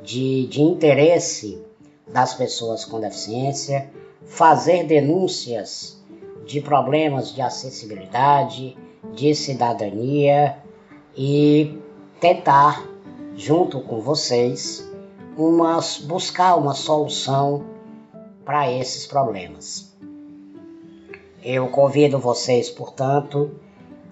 de, 0.00 0.46
de 0.46 0.62
interesse 0.62 1.60
das 2.06 2.34
pessoas 2.34 2.84
com 2.84 3.00
deficiência, 3.00 3.90
fazer 4.26 4.84
denúncias 4.84 6.00
de 6.46 6.60
problemas 6.60 7.34
de 7.34 7.42
acessibilidade, 7.42 8.78
de 9.12 9.34
cidadania 9.34 10.56
e 11.16 11.80
tentar, 12.20 12.88
junto 13.34 13.80
com 13.80 14.00
vocês, 14.00 14.88
buscar 16.06 16.54
uma 16.54 16.74
solução 16.74 17.73
para 18.44 18.70
esses 18.70 19.06
problemas. 19.06 19.96
Eu 21.42 21.68
convido 21.68 22.18
vocês, 22.18 22.68
portanto, 22.70 23.58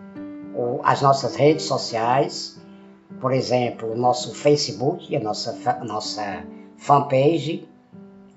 o, 0.54 0.80
as 0.82 1.02
nossas 1.02 1.36
redes 1.36 1.64
sociais, 1.64 2.58
por 3.20 3.32
exemplo, 3.32 3.92
o 3.92 3.96
nosso 3.96 4.34
Facebook, 4.34 5.14
a 5.14 5.20
nossa, 5.20 5.78
a 5.80 5.84
nossa 5.84 6.44
fanpage, 6.76 7.68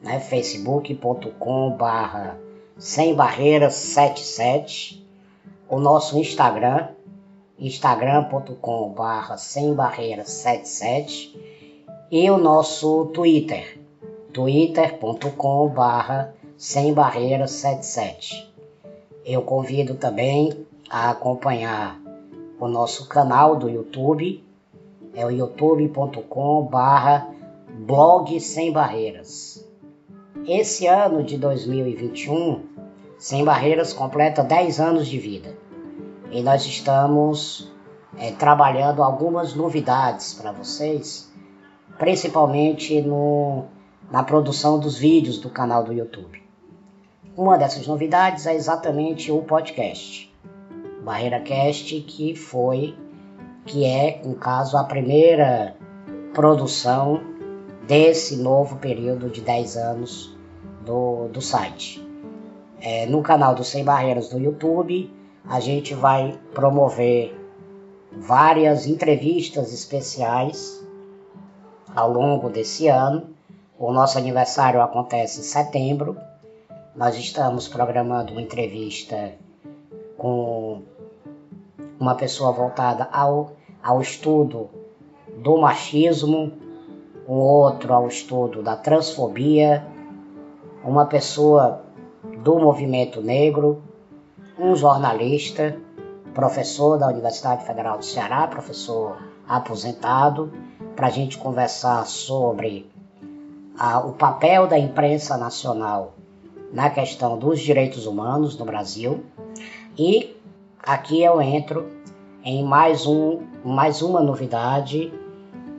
né, 0.01 0.19
facebook.com.br 0.19 2.46
sem 2.77 3.15
barreiras 3.15 3.73
77, 3.73 5.03
o 5.67 5.79
nosso 5.79 6.17
Instagram, 6.17 6.89
instagram.com 7.59 8.89
barra 8.89 9.37
sem 9.37 9.73
barreiras 9.73 10.29
77 10.29 11.67
e 12.11 12.29
o 12.29 12.37
nosso 12.37 13.05
Twitter, 13.07 13.79
twitter.com 14.31 15.67
barra 15.69 16.33
sem 16.55 16.93
barreiras 16.93 17.51
77. 17.51 18.53
Eu 19.25 19.41
convido 19.41 19.95
também 19.95 20.65
a 20.89 21.09
acompanhar 21.09 21.99
o 22.59 22.67
nosso 22.67 23.07
canal 23.07 23.55
do 23.55 23.69
YouTube, 23.69 24.43
é 25.13 25.25
o 25.25 25.31
youtube.com 25.31 26.63
barra 26.63 27.27
blog 27.67 28.39
sem 28.39 28.71
barreiras. 28.71 29.66
Esse 30.45 30.87
ano 30.87 31.23
de 31.23 31.37
2021, 31.37 32.63
Sem 33.17 33.43
Barreiras 33.43 33.93
completa 33.93 34.43
10 34.43 34.79
anos 34.79 35.07
de 35.07 35.17
vida 35.17 35.55
e 36.31 36.41
nós 36.41 36.65
estamos 36.65 37.71
é, 38.17 38.31
trabalhando 38.31 39.01
algumas 39.01 39.53
novidades 39.53 40.33
para 40.33 40.51
vocês, 40.51 41.31
principalmente 41.97 43.01
no, 43.01 43.65
na 44.11 44.23
produção 44.23 44.79
dos 44.79 44.97
vídeos 44.97 45.37
do 45.37 45.49
canal 45.49 45.83
do 45.83 45.93
YouTube. 45.93 46.43
Uma 47.35 47.57
dessas 47.57 47.87
novidades 47.87 48.45
é 48.45 48.55
exatamente 48.55 49.31
o 49.31 49.41
podcast, 49.41 50.33
Barreira 51.03 51.39
Cast, 51.39 52.01
que 52.01 52.35
foi, 52.35 52.95
que 53.65 53.85
é, 53.85 54.21
no 54.25 54.35
caso, 54.35 54.77
a 54.77 54.83
primeira 54.83 55.75
produção 56.33 57.36
desse 57.87 58.35
novo 58.35 58.75
período 58.75 59.29
de 59.29 59.39
10 59.39 59.77
anos 59.77 60.37
do, 60.85 61.29
do 61.29 61.41
site. 61.41 62.05
É, 62.81 63.05
no 63.05 63.23
canal 63.23 63.55
do 63.55 63.63
Sem 63.63 63.83
Barreiras 63.83 64.31
no 64.31 64.39
YouTube, 64.39 65.11
a 65.47 65.59
gente 65.61 65.93
vai 65.93 66.37
promover 66.53 67.33
várias 68.11 68.85
entrevistas 68.85 69.73
especiais 69.73 70.85
ao 71.95 72.11
longo 72.11 72.49
desse 72.49 72.87
ano. 72.87 73.29
O 73.79 73.91
nosso 73.93 74.17
aniversário 74.17 74.81
acontece 74.81 75.39
em 75.39 75.43
setembro. 75.43 76.17
Nós 76.95 77.15
estamos 77.15 77.67
programando 77.67 78.33
uma 78.33 78.41
entrevista 78.41 79.33
com 80.17 80.81
uma 81.99 82.15
pessoa 82.15 82.51
voltada 82.51 83.07
ao, 83.11 83.53
ao 83.81 84.01
estudo 84.01 84.69
do 85.37 85.57
machismo, 85.57 86.66
um 87.27 87.35
outro 87.35 87.93
ao 87.93 88.07
estudo 88.07 88.63
da 88.63 88.75
transfobia 88.75 89.85
uma 90.83 91.05
pessoa 91.05 91.81
do 92.43 92.57
movimento 92.57 93.21
negro, 93.21 93.83
um 94.57 94.75
jornalista, 94.75 95.77
professor 96.33 96.97
da 96.97 97.07
Universidade 97.07 97.65
Federal 97.65 97.97
do 97.97 98.05
Ceará, 98.05 98.47
professor 98.47 99.17
aposentado, 99.47 100.51
para 100.95 101.07
a 101.07 101.09
gente 101.09 101.37
conversar 101.37 102.05
sobre 102.05 102.89
a, 103.77 103.99
o 103.99 104.13
papel 104.13 104.67
da 104.67 104.77
imprensa 104.77 105.37
nacional 105.37 106.13
na 106.71 106.89
questão 106.89 107.37
dos 107.37 107.59
direitos 107.59 108.05
humanos 108.05 108.57
no 108.57 108.65
Brasil. 108.65 109.23
E 109.97 110.35
aqui 110.81 111.21
eu 111.21 111.41
entro 111.41 111.87
em 112.43 112.63
mais, 112.63 113.05
um, 113.05 113.41
mais 113.63 114.01
uma 114.01 114.21
novidade 114.21 115.11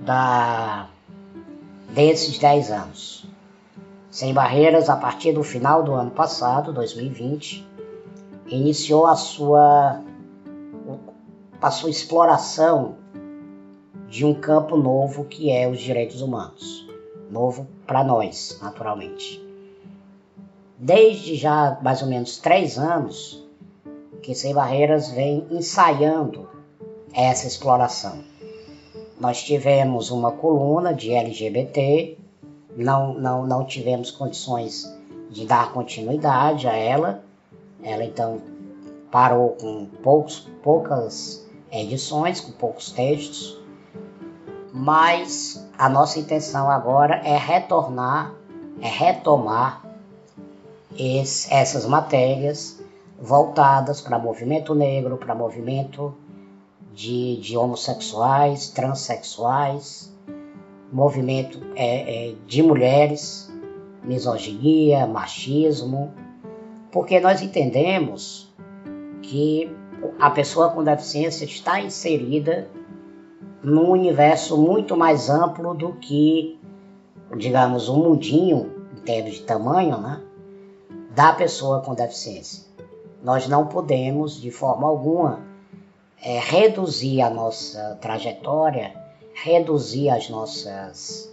da, 0.01 0.89
desses 1.89 2.39
10 2.39 2.71
anos. 2.71 3.27
Sem 4.11 4.33
Barreiras, 4.33 4.89
a 4.89 4.97
partir 4.97 5.33
do 5.33 5.43
final 5.43 5.83
do 5.83 5.93
ano 5.93 6.11
passado, 6.11 6.73
2020, 6.73 7.67
iniciou 8.47 9.07
a 9.07 9.15
sua, 9.17 10.03
a 11.61 11.69
exploração 11.89 12.97
de 14.09 14.25
um 14.25 14.33
campo 14.33 14.77
novo 14.77 15.25
que 15.25 15.51
é 15.51 15.69
os 15.69 15.79
direitos 15.79 16.23
humanos. 16.23 16.89
Novo 17.31 17.67
para 17.87 18.03
nós, 18.03 18.59
naturalmente. 18.63 19.45
Desde 20.79 21.35
já 21.35 21.79
mais 21.83 22.01
ou 22.01 22.09
menos 22.09 22.39
três 22.39 22.79
anos 22.79 23.47
que 24.23 24.35
Sem 24.35 24.55
Barreiras 24.55 25.11
vem 25.11 25.47
ensaiando 25.51 26.49
essa 27.13 27.47
exploração. 27.47 28.23
Nós 29.21 29.43
tivemos 29.43 30.11
uma 30.11 30.31
coluna 30.31 30.95
de 30.95 31.13
LGBT, 31.13 32.17
não, 32.77 33.15
não, 33.15 33.47
não 33.47 33.65
tivemos 33.65 34.11
condições 34.11 34.93
de 35.31 35.45
dar 35.45 35.73
continuidade 35.73 36.69
a 36.69 36.77
ela. 36.77 37.23
Ela 37.83 38.05
então 38.05 38.41
parou 39.11 39.51
com 39.51 39.87
poucos, 40.03 40.49
poucas 40.63 41.47
edições, 41.71 42.41
com 42.41 42.53
poucos 42.53 42.91
textos, 42.93 43.59
mas 44.73 45.67
a 45.77 45.89
nossa 45.89 46.19
intenção 46.19 46.71
agora 46.71 47.17
é 47.25 47.37
retornar, 47.37 48.35
é 48.81 48.89
retomar 48.89 49.85
esse, 50.97 51.53
essas 51.53 51.85
matérias 51.87 52.81
voltadas 53.21 54.01
para 54.01 54.19
movimento 54.19 54.75
negro, 54.75 55.17
para 55.17 55.35
movimento 55.35 56.15
de, 56.99 57.37
de 57.37 57.57
homossexuais, 57.57 58.71
transexuais, 58.71 60.13
movimento 60.93 61.61
é, 61.77 62.31
é, 62.31 62.35
de 62.45 62.61
mulheres, 62.61 63.49
misoginia, 64.03 65.07
machismo, 65.07 66.13
porque 66.91 67.21
nós 67.21 67.41
entendemos 67.41 68.53
que 69.23 69.73
a 70.19 70.29
pessoa 70.29 70.71
com 70.71 70.83
deficiência 70.83 71.45
está 71.45 71.81
inserida 71.81 72.69
num 73.63 73.91
universo 73.91 74.57
muito 74.57 74.97
mais 74.97 75.31
amplo 75.31 75.75
do 75.75 75.93
que, 75.93 76.59
digamos, 77.37 77.89
um 77.89 78.03
mundinho, 78.03 78.73
em 78.97 79.03
termos 79.03 79.35
de 79.35 79.43
tamanho, 79.43 79.99
né, 79.99 80.21
da 81.15 81.33
pessoa 81.33 81.81
com 81.81 81.95
deficiência. 81.95 82.65
Nós 83.23 83.47
não 83.47 83.69
podemos, 83.69 84.41
de 84.41 84.51
forma 84.51 84.89
alguma, 84.89 85.48
é, 86.23 86.39
reduzir 86.39 87.21
a 87.23 87.31
nossa 87.31 87.97
trajetória, 88.01 88.95
reduzir 89.35 90.11
as 90.11 90.29
nossas, 90.29 91.33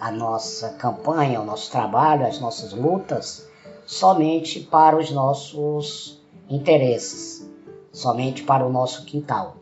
a 0.00 0.10
nossa 0.10 0.70
campanha, 0.70 1.40
o 1.40 1.44
nosso 1.44 1.70
trabalho, 1.70 2.26
as 2.26 2.40
nossas 2.40 2.72
lutas, 2.72 3.48
somente 3.84 4.60
para 4.60 4.96
os 4.96 5.10
nossos 5.10 6.22
interesses, 6.48 7.48
somente 7.92 8.42
para 8.42 8.66
o 8.66 8.72
nosso 8.72 9.04
quintal. 9.04 9.56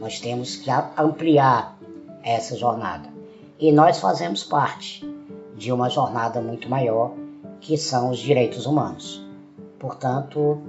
Nós 0.00 0.20
temos 0.20 0.56
que 0.56 0.70
ampliar 0.96 1.78
essa 2.22 2.56
jornada. 2.56 3.08
E 3.58 3.72
nós 3.72 3.98
fazemos 3.98 4.44
parte 4.44 5.04
de 5.56 5.72
uma 5.72 5.90
jornada 5.90 6.40
muito 6.40 6.68
maior, 6.68 7.12
que 7.60 7.76
são 7.76 8.10
os 8.10 8.18
direitos 8.18 8.66
humanos. 8.66 9.24
Portanto, 9.78 10.60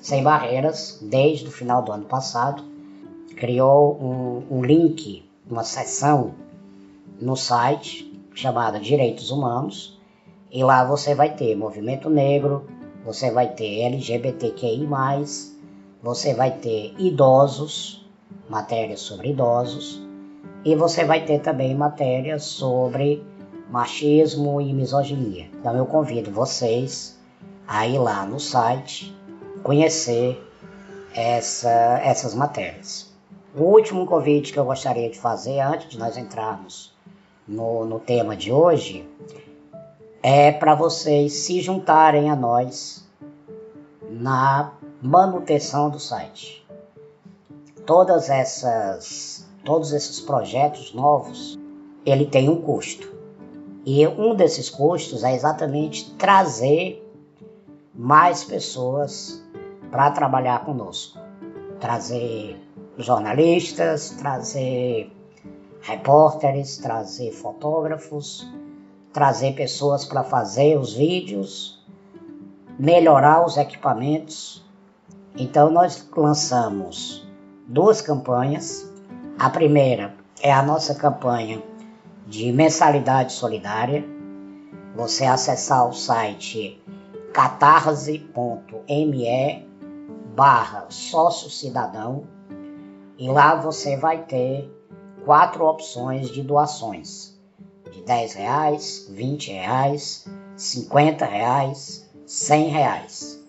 Sem 0.00 0.22
Barreiras, 0.22 1.00
desde 1.02 1.48
o 1.48 1.50
final 1.50 1.82
do 1.82 1.90
ano 1.90 2.04
passado, 2.04 2.62
criou 3.36 3.98
um, 4.00 4.58
um 4.58 4.64
link, 4.64 5.28
uma 5.50 5.64
seção 5.64 6.34
no 7.20 7.36
site 7.36 8.08
chamada 8.32 8.78
Direitos 8.78 9.30
Humanos, 9.32 9.98
e 10.52 10.62
lá 10.62 10.84
você 10.84 11.14
vai 11.14 11.34
ter 11.34 11.56
movimento 11.56 12.08
negro, 12.08 12.64
você 13.04 13.30
vai 13.30 13.48
ter 13.48 13.82
LGBTQI, 13.82 14.88
você 16.00 16.32
vai 16.32 16.52
ter 16.52 16.94
idosos, 16.96 18.08
matérias 18.48 19.00
sobre 19.00 19.30
idosos, 19.30 20.00
e 20.64 20.76
você 20.76 21.04
vai 21.04 21.24
ter 21.24 21.40
também 21.40 21.74
matérias 21.74 22.44
sobre 22.44 23.24
machismo 23.68 24.60
e 24.60 24.72
misoginia. 24.72 25.50
Então 25.58 25.76
eu 25.76 25.86
convido 25.86 26.30
vocês 26.30 27.18
a 27.66 27.86
ir 27.86 27.98
lá 27.98 28.24
no 28.24 28.38
site 28.38 29.17
conhecer 29.62 30.42
essa, 31.14 32.00
essas 32.02 32.34
matérias. 32.34 33.12
O 33.56 33.62
último 33.64 34.06
convite 34.06 34.52
que 34.52 34.58
eu 34.58 34.64
gostaria 34.64 35.10
de 35.10 35.18
fazer 35.18 35.60
antes 35.60 35.88
de 35.88 35.98
nós 35.98 36.16
entrarmos 36.16 36.94
no, 37.46 37.84
no 37.84 37.98
tema 37.98 38.36
de 38.36 38.52
hoje 38.52 39.08
é 40.22 40.52
para 40.52 40.74
vocês 40.74 41.32
se 41.32 41.60
juntarem 41.60 42.30
a 42.30 42.36
nós 42.36 43.06
na 44.10 44.72
manutenção 45.00 45.88
do 45.88 45.98
site. 45.98 46.66
Todas 47.86 48.28
essas, 48.28 49.48
todos 49.64 49.92
esses 49.92 50.20
projetos 50.20 50.92
novos, 50.92 51.58
ele 52.04 52.26
tem 52.26 52.48
um 52.48 52.60
custo. 52.60 53.16
E 53.86 54.06
um 54.06 54.34
desses 54.34 54.68
custos 54.68 55.24
é 55.24 55.34
exatamente 55.34 56.10
trazer 56.16 57.04
mais 57.94 58.44
pessoas 58.44 59.42
para 59.90 60.10
trabalhar 60.10 60.64
conosco. 60.64 61.18
Trazer 61.80 62.60
jornalistas, 62.96 64.10
trazer 64.10 65.12
repórteres, 65.80 66.78
trazer 66.78 67.32
fotógrafos, 67.32 68.46
trazer 69.12 69.54
pessoas 69.54 70.04
para 70.04 70.24
fazer 70.24 70.78
os 70.78 70.94
vídeos, 70.94 71.84
melhorar 72.78 73.44
os 73.44 73.56
equipamentos. 73.56 74.64
Então 75.36 75.70
nós 75.70 76.08
lançamos 76.16 77.26
duas 77.66 78.00
campanhas. 78.00 78.90
A 79.38 79.48
primeira 79.48 80.14
é 80.42 80.52
a 80.52 80.62
nossa 80.62 80.94
campanha 80.94 81.62
de 82.26 82.52
mensalidade 82.52 83.32
solidária. 83.32 84.04
Você 84.96 85.24
acessar 85.24 85.88
o 85.88 85.92
site 85.92 86.82
catarse.me 87.32 89.67
barra 90.38 90.86
sócio 90.88 91.50
cidadão 91.50 92.22
e 93.18 93.28
lá 93.28 93.56
você 93.56 93.96
vai 93.96 94.22
ter 94.22 94.72
quatro 95.24 95.64
opções 95.66 96.30
de 96.30 96.44
doações 96.44 97.36
de 97.90 98.02
10 98.02 98.34
reais, 98.34 99.08
20 99.10 99.50
reais, 99.50 100.28
50 100.56 101.24
reais, 101.24 102.08
100 102.24 102.68
reais. 102.68 103.44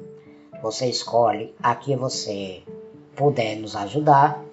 Você 0.63 0.87
escolhe 0.87 1.53
a 1.61 1.75
que 1.75 1.95
você 1.95 2.63
puder 3.15 3.57
nos 3.57 3.75
ajudar. 3.75 4.43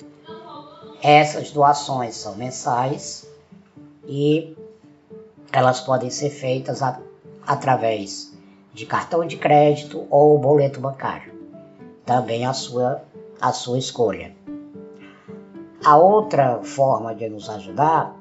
Essas 1.02 1.50
doações 1.50 2.16
são 2.16 2.36
mensais 2.36 3.26
e 4.06 4.54
elas 5.50 5.80
podem 5.80 6.10
ser 6.10 6.28
feitas 6.28 6.82
a, 6.82 7.00
através 7.46 8.36
de 8.74 8.84
cartão 8.84 9.26
de 9.26 9.38
crédito 9.38 10.06
ou 10.10 10.38
boleto 10.38 10.80
bancário. 10.80 11.35
Também 12.06 12.46
a 12.46 12.52
sua, 12.52 13.02
a 13.40 13.52
sua 13.52 13.78
escolha. 13.78 14.34
A 15.84 15.96
outra 15.96 16.60
forma 16.62 17.14
de 17.14 17.28
nos 17.28 17.50
ajudar 17.50 18.16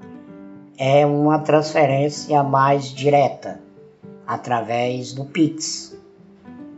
é 0.78 1.06
uma 1.06 1.40
transferência 1.40 2.44
mais 2.44 2.86
direta 2.86 3.62
através 4.28 5.14
do 5.14 5.26
Pix. 5.26 5.96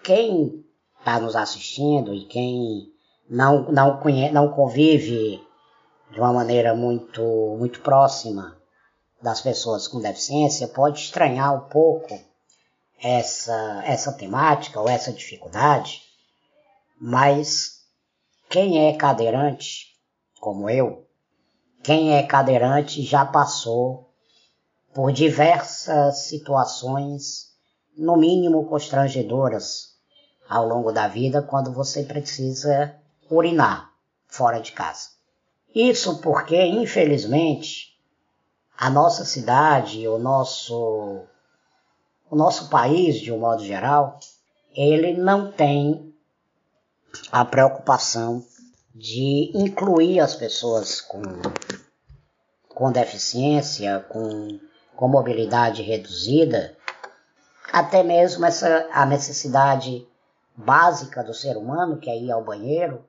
Quem 0.04 0.66
está 1.02 1.20
nos 1.20 1.36
assistindo 1.36 2.14
e 2.14 2.26
quem 2.26 2.94
não, 3.30 3.72
não, 3.72 3.98
conhece, 3.98 4.34
não 4.34 4.50
convive 4.50 5.44
de 6.12 6.20
uma 6.20 6.32
maneira 6.32 6.76
muito, 6.76 7.22
muito 7.58 7.82
próxima 7.82 8.58
das 9.22 9.42
pessoas 9.42 9.88
com 9.88 10.00
deficiência 10.00 10.68
pode 10.68 11.00
estranhar 11.00 11.56
um 11.56 11.70
pouco 11.70 12.20
essa, 13.02 13.84
essa 13.86 14.14
temática 14.14 14.80
ou 14.80 14.88
essa 14.88 15.12
dificuldade, 15.12 16.02
mas 17.00 17.82
quem 18.50 18.88
é 18.88 18.94
cadeirante, 18.94 19.88
como 20.40 20.70
eu, 20.70 21.08
quem 21.84 22.16
é 22.16 22.24
cadeirante 22.24 23.02
já 23.02 23.26
passou 23.26 24.12
por 24.94 25.12
diversas 25.12 26.26
situações, 26.26 27.52
no 27.98 28.18
mínimo 28.18 28.68
constrangedoras, 28.68 29.91
ao 30.52 30.68
longo 30.68 30.92
da 30.92 31.08
vida, 31.08 31.42
quando 31.42 31.72
você 31.72 32.04
precisa 32.04 32.94
urinar 33.30 33.90
fora 34.28 34.60
de 34.60 34.74
casa. 34.74 35.12
Isso 35.74 36.20
porque, 36.20 36.62
infelizmente, 36.62 37.98
a 38.78 38.90
nossa 38.90 39.24
cidade, 39.24 40.06
o 40.10 40.18
nosso, 40.20 41.22
o 42.30 42.36
nosso 42.36 42.68
país, 42.70 43.22
de 43.22 43.32
um 43.32 43.40
modo 43.40 43.64
geral, 43.64 44.20
ele 44.76 45.14
não 45.14 45.50
tem 45.54 46.14
a 47.32 47.46
preocupação 47.46 48.46
de 48.94 49.52
incluir 49.56 50.20
as 50.20 50.36
pessoas 50.36 51.00
com, 51.00 51.22
com 52.68 52.92
deficiência, 52.92 54.06
com, 54.10 54.60
com 54.98 55.08
mobilidade 55.08 55.82
reduzida, 55.82 56.76
até 57.72 58.04
mesmo 58.04 58.46
essa, 58.46 58.90
a 58.92 59.06
necessidade 59.06 60.11
básica 60.56 61.24
do 61.24 61.34
ser 61.34 61.58
humano, 61.58 61.98
que 61.98 62.10
é 62.10 62.18
ir 62.18 62.32
ao 62.32 62.44
banheiro, 62.44 63.04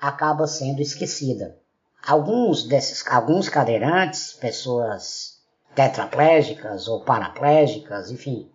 acaba 0.00 0.46
sendo 0.46 0.80
esquecida. 0.80 1.58
Alguns 2.06 2.64
desses, 2.64 3.06
alguns 3.06 3.48
cadeirantes, 3.48 4.34
pessoas 4.34 5.38
tetraplégicas 5.74 6.86
ou 6.86 7.00
paraplégicas, 7.00 8.10
enfim, 8.10 8.50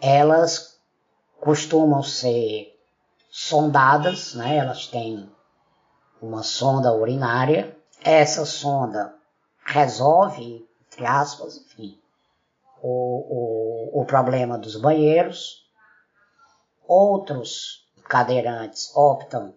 elas 0.00 0.78
costumam 1.40 2.02
ser 2.02 2.74
sondadas, 3.30 4.34
né? 4.34 4.56
Elas 4.56 4.86
têm 4.86 5.30
uma 6.20 6.42
sonda 6.42 6.92
urinária. 6.94 7.76
Essa 8.02 8.44
sonda 8.44 9.14
resolve, 9.64 10.66
entre 10.86 11.06
aspas, 11.06 11.56
enfim, 11.56 11.98
o, 12.82 13.98
o, 13.98 14.02
o 14.02 14.04
problema 14.04 14.58
dos 14.58 14.76
banheiros. 14.76 15.63
Outros 16.86 17.86
cadeirantes 18.08 18.94
optam 18.94 19.54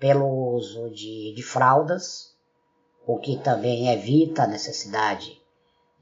pelo 0.00 0.26
uso 0.54 0.90
de, 0.90 1.32
de 1.34 1.42
fraldas, 1.42 2.34
o 3.06 3.18
que 3.18 3.38
também 3.38 3.92
evita 3.92 4.42
a 4.42 4.46
necessidade 4.46 5.40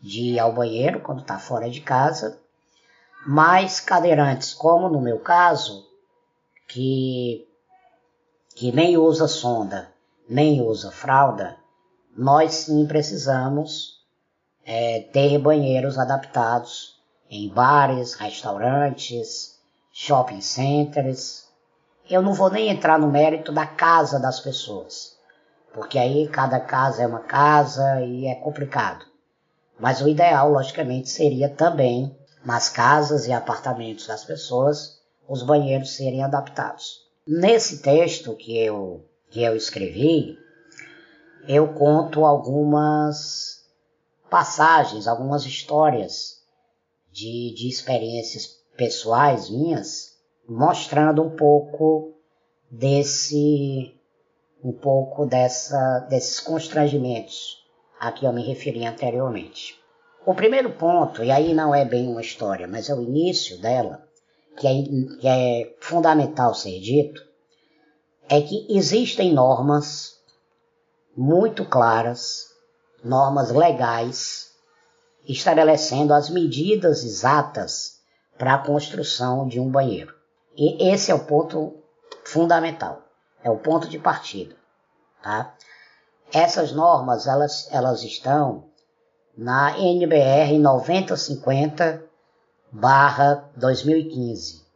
de 0.00 0.34
ir 0.34 0.38
ao 0.38 0.52
banheiro 0.52 1.00
quando 1.00 1.20
está 1.20 1.38
fora 1.38 1.68
de 1.68 1.80
casa. 1.80 2.40
Mas 3.26 3.80
cadeirantes, 3.80 4.54
como 4.54 4.88
no 4.88 5.00
meu 5.00 5.18
caso, 5.18 5.86
que, 6.68 7.46
que 8.54 8.72
nem 8.72 8.96
usa 8.96 9.28
sonda, 9.28 9.92
nem 10.28 10.62
usa 10.62 10.90
fralda, 10.90 11.56
nós 12.16 12.54
sim 12.54 12.86
precisamos 12.86 13.98
é, 14.64 15.00
ter 15.12 15.38
banheiros 15.38 15.98
adaptados 15.98 16.98
em 17.28 17.48
bares, 17.48 18.14
restaurantes, 18.14 19.57
shopping 20.00 20.40
centers, 20.40 21.48
eu 22.08 22.22
não 22.22 22.32
vou 22.32 22.48
nem 22.48 22.68
entrar 22.68 23.00
no 23.00 23.10
mérito 23.10 23.50
da 23.50 23.66
casa 23.66 24.20
das 24.20 24.38
pessoas, 24.38 25.18
porque 25.74 25.98
aí 25.98 26.28
cada 26.28 26.60
casa 26.60 27.02
é 27.02 27.06
uma 27.06 27.18
casa 27.18 28.00
e 28.00 28.28
é 28.28 28.36
complicado. 28.36 29.04
Mas 29.76 30.00
o 30.00 30.08
ideal, 30.08 30.52
logicamente, 30.52 31.10
seria 31.10 31.48
também 31.48 32.16
nas 32.44 32.68
casas 32.68 33.26
e 33.26 33.32
apartamentos 33.32 34.06
das 34.06 34.24
pessoas 34.24 35.00
os 35.28 35.42
banheiros 35.42 35.96
serem 35.96 36.22
adaptados. 36.22 37.04
Nesse 37.26 37.82
texto 37.82 38.36
que 38.36 38.56
eu, 38.56 39.04
que 39.28 39.42
eu 39.42 39.56
escrevi, 39.56 40.38
eu 41.48 41.74
conto 41.74 42.24
algumas 42.24 43.66
passagens, 44.30 45.08
algumas 45.08 45.44
histórias 45.44 46.40
de, 47.10 47.52
de 47.56 47.68
experiências 47.68 48.57
pessoais 48.78 49.50
minhas 49.50 50.16
mostrando 50.48 51.20
um 51.20 51.36
pouco 51.36 52.14
desse 52.70 53.94
um 54.62 54.72
pouco 54.72 55.26
dessa 55.26 55.98
desses 56.08 56.38
constrangimentos 56.40 57.58
a 57.98 58.12
que 58.12 58.24
eu 58.24 58.32
me 58.32 58.46
referi 58.46 58.86
anteriormente. 58.86 59.76
O 60.24 60.32
primeiro 60.34 60.70
ponto, 60.70 61.24
e 61.24 61.30
aí 61.32 61.52
não 61.52 61.74
é 61.74 61.84
bem 61.84 62.06
uma 62.06 62.20
história, 62.20 62.68
mas 62.68 62.88
é 62.88 62.94
o 62.94 63.02
início 63.02 63.58
dela, 63.60 64.06
que 64.56 64.66
é, 64.66 64.72
que 65.20 65.26
é 65.26 65.76
fundamental 65.80 66.54
ser 66.54 66.78
dito, 66.80 67.20
é 68.28 68.40
que 68.40 68.66
existem 68.68 69.32
normas 69.32 70.20
muito 71.16 71.64
claras, 71.64 72.50
normas 73.02 73.50
legais, 73.50 74.52
estabelecendo 75.26 76.14
as 76.14 76.30
medidas 76.30 77.02
exatas 77.02 77.97
para 78.38 78.54
a 78.54 78.58
construção 78.58 79.46
de 79.46 79.58
um 79.58 79.68
banheiro. 79.68 80.14
E 80.56 80.90
esse 80.90 81.10
é 81.10 81.14
o 81.14 81.24
ponto 81.24 81.74
fundamental, 82.24 83.02
é 83.42 83.50
o 83.50 83.58
ponto 83.58 83.88
de 83.88 83.98
partida. 83.98 84.54
Tá? 85.22 85.54
Essas 86.32 86.72
normas 86.72 87.26
elas, 87.26 87.68
elas 87.72 88.02
estão 88.02 88.64
na 89.36 89.78
NBR 89.78 90.58
9050 90.58 92.04
barra 92.70 93.50
2015 93.56 94.66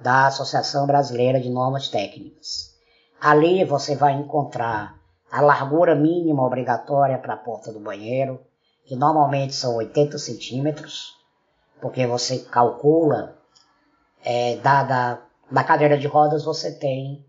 da 0.00 0.26
Associação 0.26 0.86
Brasileira 0.86 1.40
de 1.40 1.50
Normas 1.50 1.88
Técnicas. 1.88 2.74
Ali 3.20 3.64
você 3.64 3.94
vai 3.96 4.12
encontrar 4.12 4.98
a 5.30 5.40
largura 5.40 5.94
mínima 5.94 6.44
obrigatória 6.44 7.18
para 7.18 7.34
a 7.34 7.38
porta 7.38 7.72
do 7.72 7.80
banheiro, 7.80 8.40
que 8.84 8.94
normalmente 8.94 9.54
são 9.54 9.76
80 9.76 10.18
centímetros, 10.18 11.14
porque 11.84 12.06
você 12.06 12.38
calcula 12.38 13.36
é, 14.24 14.56
da, 14.56 15.20
da 15.50 15.62
cadeira 15.62 15.98
de 15.98 16.06
rodas 16.06 16.42
você 16.42 16.72
tem 16.72 17.22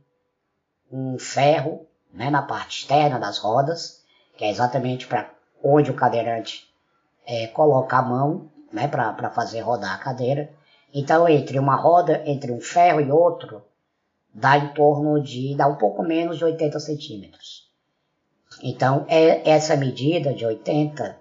um 0.89 1.19
ferro 1.19 1.85
né, 2.13 2.29
na 2.29 2.41
parte 2.41 2.79
externa 2.79 3.19
das 3.19 3.37
rodas, 3.37 4.01
que 4.37 4.45
é 4.45 4.49
exatamente 4.49 5.07
para 5.07 5.29
onde 5.61 5.91
o 5.91 5.93
cadeirante 5.93 6.73
é, 7.27 7.47
coloca 7.47 7.97
a 7.97 8.01
mão 8.01 8.49
né, 8.71 8.87
para 8.87 9.29
fazer 9.29 9.59
rodar 9.59 9.93
a 9.93 9.97
cadeira. 9.97 10.49
Então, 10.93 11.27
entre 11.27 11.59
uma 11.59 11.75
roda, 11.75 12.23
entre 12.25 12.53
um 12.53 12.61
ferro 12.61 13.01
e 13.01 13.11
outro, 13.11 13.61
dá 14.33 14.57
em 14.57 14.69
torno 14.69 15.21
de, 15.21 15.53
dá 15.53 15.67
um 15.67 15.75
pouco 15.75 16.01
menos 16.01 16.37
de 16.37 16.45
80 16.45 16.79
centímetros. 16.79 17.69
Então, 18.63 19.05
é, 19.09 19.49
essa 19.49 19.75
medida 19.75 20.33
de 20.33 20.45
80 20.45 21.19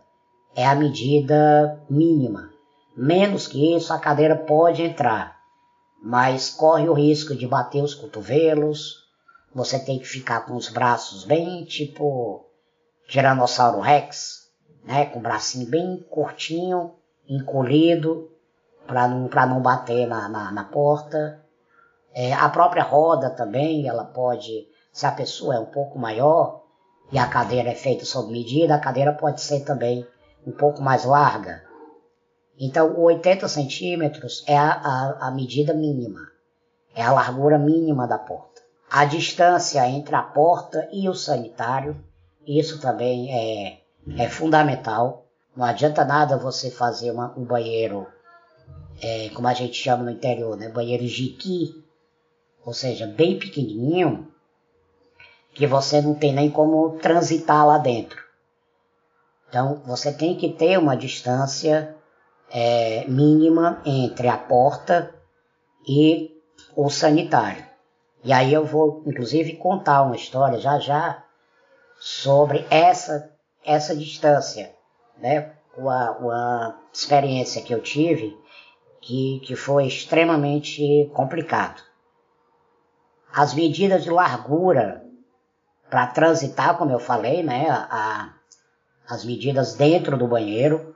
é 0.54 0.64
a 0.64 0.76
medida 0.76 1.82
mínima. 1.90 2.53
Menos 2.96 3.46
que 3.46 3.76
isso, 3.76 3.92
a 3.92 3.98
cadeira 3.98 4.36
pode 4.36 4.82
entrar 4.82 5.34
mas 6.04 6.50
corre 6.50 6.86
o 6.86 6.92
risco 6.92 7.34
de 7.34 7.46
bater 7.46 7.82
os 7.82 7.94
cotovelos. 7.94 9.08
Você 9.54 9.78
tem 9.78 9.98
que 9.98 10.04
ficar 10.04 10.40
com 10.44 10.54
os 10.54 10.68
braços 10.68 11.24
bem 11.24 11.64
tipo 11.64 12.44
Tiranossauro 13.08 13.80
Rex, 13.80 14.50
né, 14.84 15.06
com 15.06 15.18
o 15.18 15.22
bracinho 15.22 15.66
bem 15.66 16.04
curtinho, 16.10 16.92
encolhido, 17.26 18.30
para 18.86 19.08
não, 19.08 19.30
não 19.30 19.62
bater 19.62 20.06
na, 20.06 20.28
na, 20.28 20.52
na 20.52 20.64
porta. 20.64 21.40
É, 22.12 22.34
a 22.34 22.50
própria 22.50 22.82
roda 22.82 23.30
também, 23.30 23.88
ela 23.88 24.04
pode, 24.04 24.68
se 24.92 25.06
a 25.06 25.10
pessoa 25.10 25.54
é 25.54 25.58
um 25.58 25.64
pouco 25.64 25.98
maior 25.98 26.64
e 27.10 27.18
a 27.18 27.26
cadeira 27.26 27.70
é 27.70 27.74
feita 27.74 28.04
sob 28.04 28.30
medida, 28.30 28.74
a 28.74 28.80
cadeira 28.80 29.14
pode 29.14 29.40
ser 29.40 29.60
também 29.64 30.06
um 30.46 30.52
pouco 30.52 30.82
mais 30.82 31.06
larga. 31.06 31.64
Então, 32.58 32.98
80 33.00 33.48
centímetros 33.48 34.44
é 34.46 34.56
a, 34.56 34.70
a, 34.70 35.28
a 35.28 35.30
medida 35.30 35.74
mínima, 35.74 36.30
é 36.94 37.02
a 37.02 37.12
largura 37.12 37.58
mínima 37.58 38.06
da 38.06 38.18
porta. 38.18 38.62
A 38.90 39.04
distância 39.04 39.88
entre 39.88 40.14
a 40.14 40.22
porta 40.22 40.88
e 40.92 41.08
o 41.08 41.14
sanitário, 41.14 41.96
isso 42.46 42.80
também 42.80 43.32
é, 43.34 43.80
é 44.16 44.28
fundamental. 44.28 45.26
Não 45.56 45.64
adianta 45.64 46.04
nada 46.04 46.36
você 46.36 46.70
fazer 46.70 47.10
uma, 47.10 47.34
um 47.36 47.44
banheiro, 47.44 48.06
é, 49.02 49.30
como 49.30 49.48
a 49.48 49.54
gente 49.54 49.74
chama 49.74 50.04
no 50.04 50.10
interior, 50.10 50.56
né? 50.56 50.68
banheiro 50.68 51.06
jiqui, 51.06 51.82
ou 52.64 52.72
seja, 52.72 53.06
bem 53.06 53.38
pequenininho, 53.38 54.28
que 55.52 55.66
você 55.66 56.00
não 56.00 56.14
tem 56.14 56.32
nem 56.32 56.50
como 56.50 56.98
transitar 56.98 57.66
lá 57.66 57.78
dentro. 57.78 58.22
Então, 59.48 59.82
você 59.84 60.12
tem 60.12 60.36
que 60.36 60.48
ter 60.48 60.78
uma 60.78 60.96
distância 60.96 61.96
é, 62.50 63.04
mínima 63.06 63.80
entre 63.84 64.28
a 64.28 64.36
porta 64.36 65.14
e 65.86 66.30
o 66.74 66.88
sanitário. 66.90 67.64
E 68.22 68.32
aí 68.32 68.52
eu 68.54 68.64
vou, 68.64 69.02
inclusive, 69.06 69.56
contar 69.56 70.02
uma 70.02 70.16
história 70.16 70.58
já 70.58 70.78
já 70.78 71.22
sobre 71.98 72.66
essa, 72.70 73.30
essa 73.64 73.94
distância, 73.94 74.74
né? 75.18 75.52
Uma, 75.76 76.10
uma 76.12 76.80
experiência 76.92 77.62
que 77.62 77.74
eu 77.74 77.82
tive 77.82 78.36
que, 79.00 79.40
que 79.40 79.54
foi 79.54 79.86
extremamente 79.86 81.10
complicado. 81.12 81.82
As 83.32 83.52
medidas 83.52 84.04
de 84.04 84.10
largura 84.10 85.04
para 85.90 86.06
transitar, 86.06 86.78
como 86.78 86.92
eu 86.92 86.98
falei, 86.98 87.42
né? 87.42 87.68
A, 87.68 88.32
as 89.08 89.24
medidas 89.24 89.74
dentro 89.74 90.16
do 90.16 90.26
banheiro, 90.26 90.93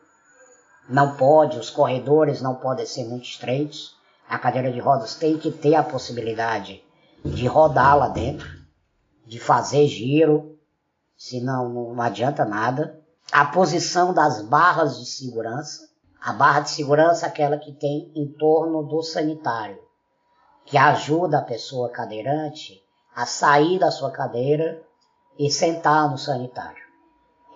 não 0.88 1.16
pode, 1.16 1.58
os 1.58 1.68
corredores 1.68 2.40
não 2.40 2.54
podem 2.54 2.86
ser 2.86 3.04
muito 3.04 3.24
estreitos. 3.24 3.94
A 4.26 4.38
cadeira 4.38 4.72
de 4.72 4.80
rodas 4.80 5.14
tem 5.14 5.36
que 5.36 5.50
ter 5.50 5.74
a 5.74 5.82
possibilidade 5.82 6.82
de 7.22 7.46
rodar 7.46 7.98
lá 7.98 8.08
dentro, 8.08 8.48
de 9.26 9.38
fazer 9.38 9.86
giro, 9.86 10.58
senão 11.16 11.68
não 11.68 12.00
adianta 12.00 12.44
nada. 12.44 12.98
A 13.30 13.44
posição 13.44 14.14
das 14.14 14.40
barras 14.40 14.98
de 14.98 15.04
segurança, 15.04 15.86
a 16.18 16.32
barra 16.32 16.60
de 16.60 16.70
segurança 16.70 17.26
é 17.26 17.28
aquela 17.28 17.58
que 17.58 17.72
tem 17.72 18.10
em 18.14 18.26
torno 18.26 18.82
do 18.82 19.02
sanitário, 19.02 19.78
que 20.64 20.78
ajuda 20.78 21.38
a 21.38 21.44
pessoa 21.44 21.90
cadeirante 21.90 22.82
a 23.14 23.26
sair 23.26 23.78
da 23.78 23.90
sua 23.90 24.10
cadeira 24.10 24.82
e 25.38 25.50
sentar 25.50 26.10
no 26.10 26.16
sanitário. 26.16 26.82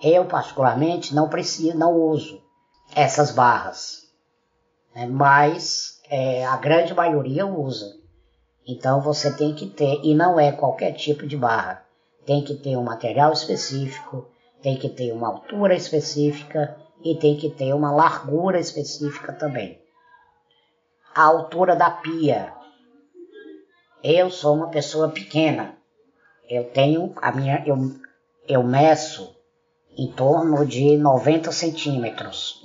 Eu 0.03 0.27
particularmente 0.27 1.15
não 1.15 1.29
preciso, 1.29 1.79
não 1.79 1.95
uso 1.95 2.43
essas 2.95 3.31
barras, 3.31 4.09
né? 4.95 5.07
mas 5.07 6.01
é, 6.09 6.45
a 6.45 6.57
grande 6.57 6.95
maioria 6.95 7.47
usa. 7.47 8.01
Então 8.67 9.01
você 9.01 9.33
tem 9.33 9.55
que 9.55 9.67
ter, 9.67 10.01
e 10.05 10.15
não 10.15 10.39
é 10.39 10.53
qualquer 10.53 10.93
tipo 10.93 11.27
de 11.27 11.37
barra, 11.37 11.85
tem 12.25 12.45
que 12.45 12.55
ter 12.55 12.77
um 12.77 12.85
material 12.85 13.33
específico, 13.33 14.29
tem 14.63 14.77
que 14.77 14.89
ter 14.89 15.13
uma 15.13 15.29
altura 15.29 15.75
específica 15.75 16.77
e 17.03 17.17
tem 17.17 17.37
que 17.37 17.51
ter 17.51 17.75
uma 17.75 17.91
largura 17.91 18.61
específica 18.61 19.33
também. 19.33 19.81
A 21.15 21.25
altura 21.25 21.75
da 21.75 21.91
pia. 21.91 22.53
Eu 24.03 24.31
sou 24.31 24.55
uma 24.55 24.69
pessoa 24.69 25.09
pequena. 25.09 25.77
Eu 26.49 26.71
tenho 26.71 27.13
a 27.21 27.33
minha, 27.33 27.63
eu, 27.67 27.77
eu 28.49 28.63
meço 28.63 29.35
em 29.97 30.11
torno 30.13 30.65
de 30.67 30.97
90 30.97 31.53
centímetros. 31.53 32.63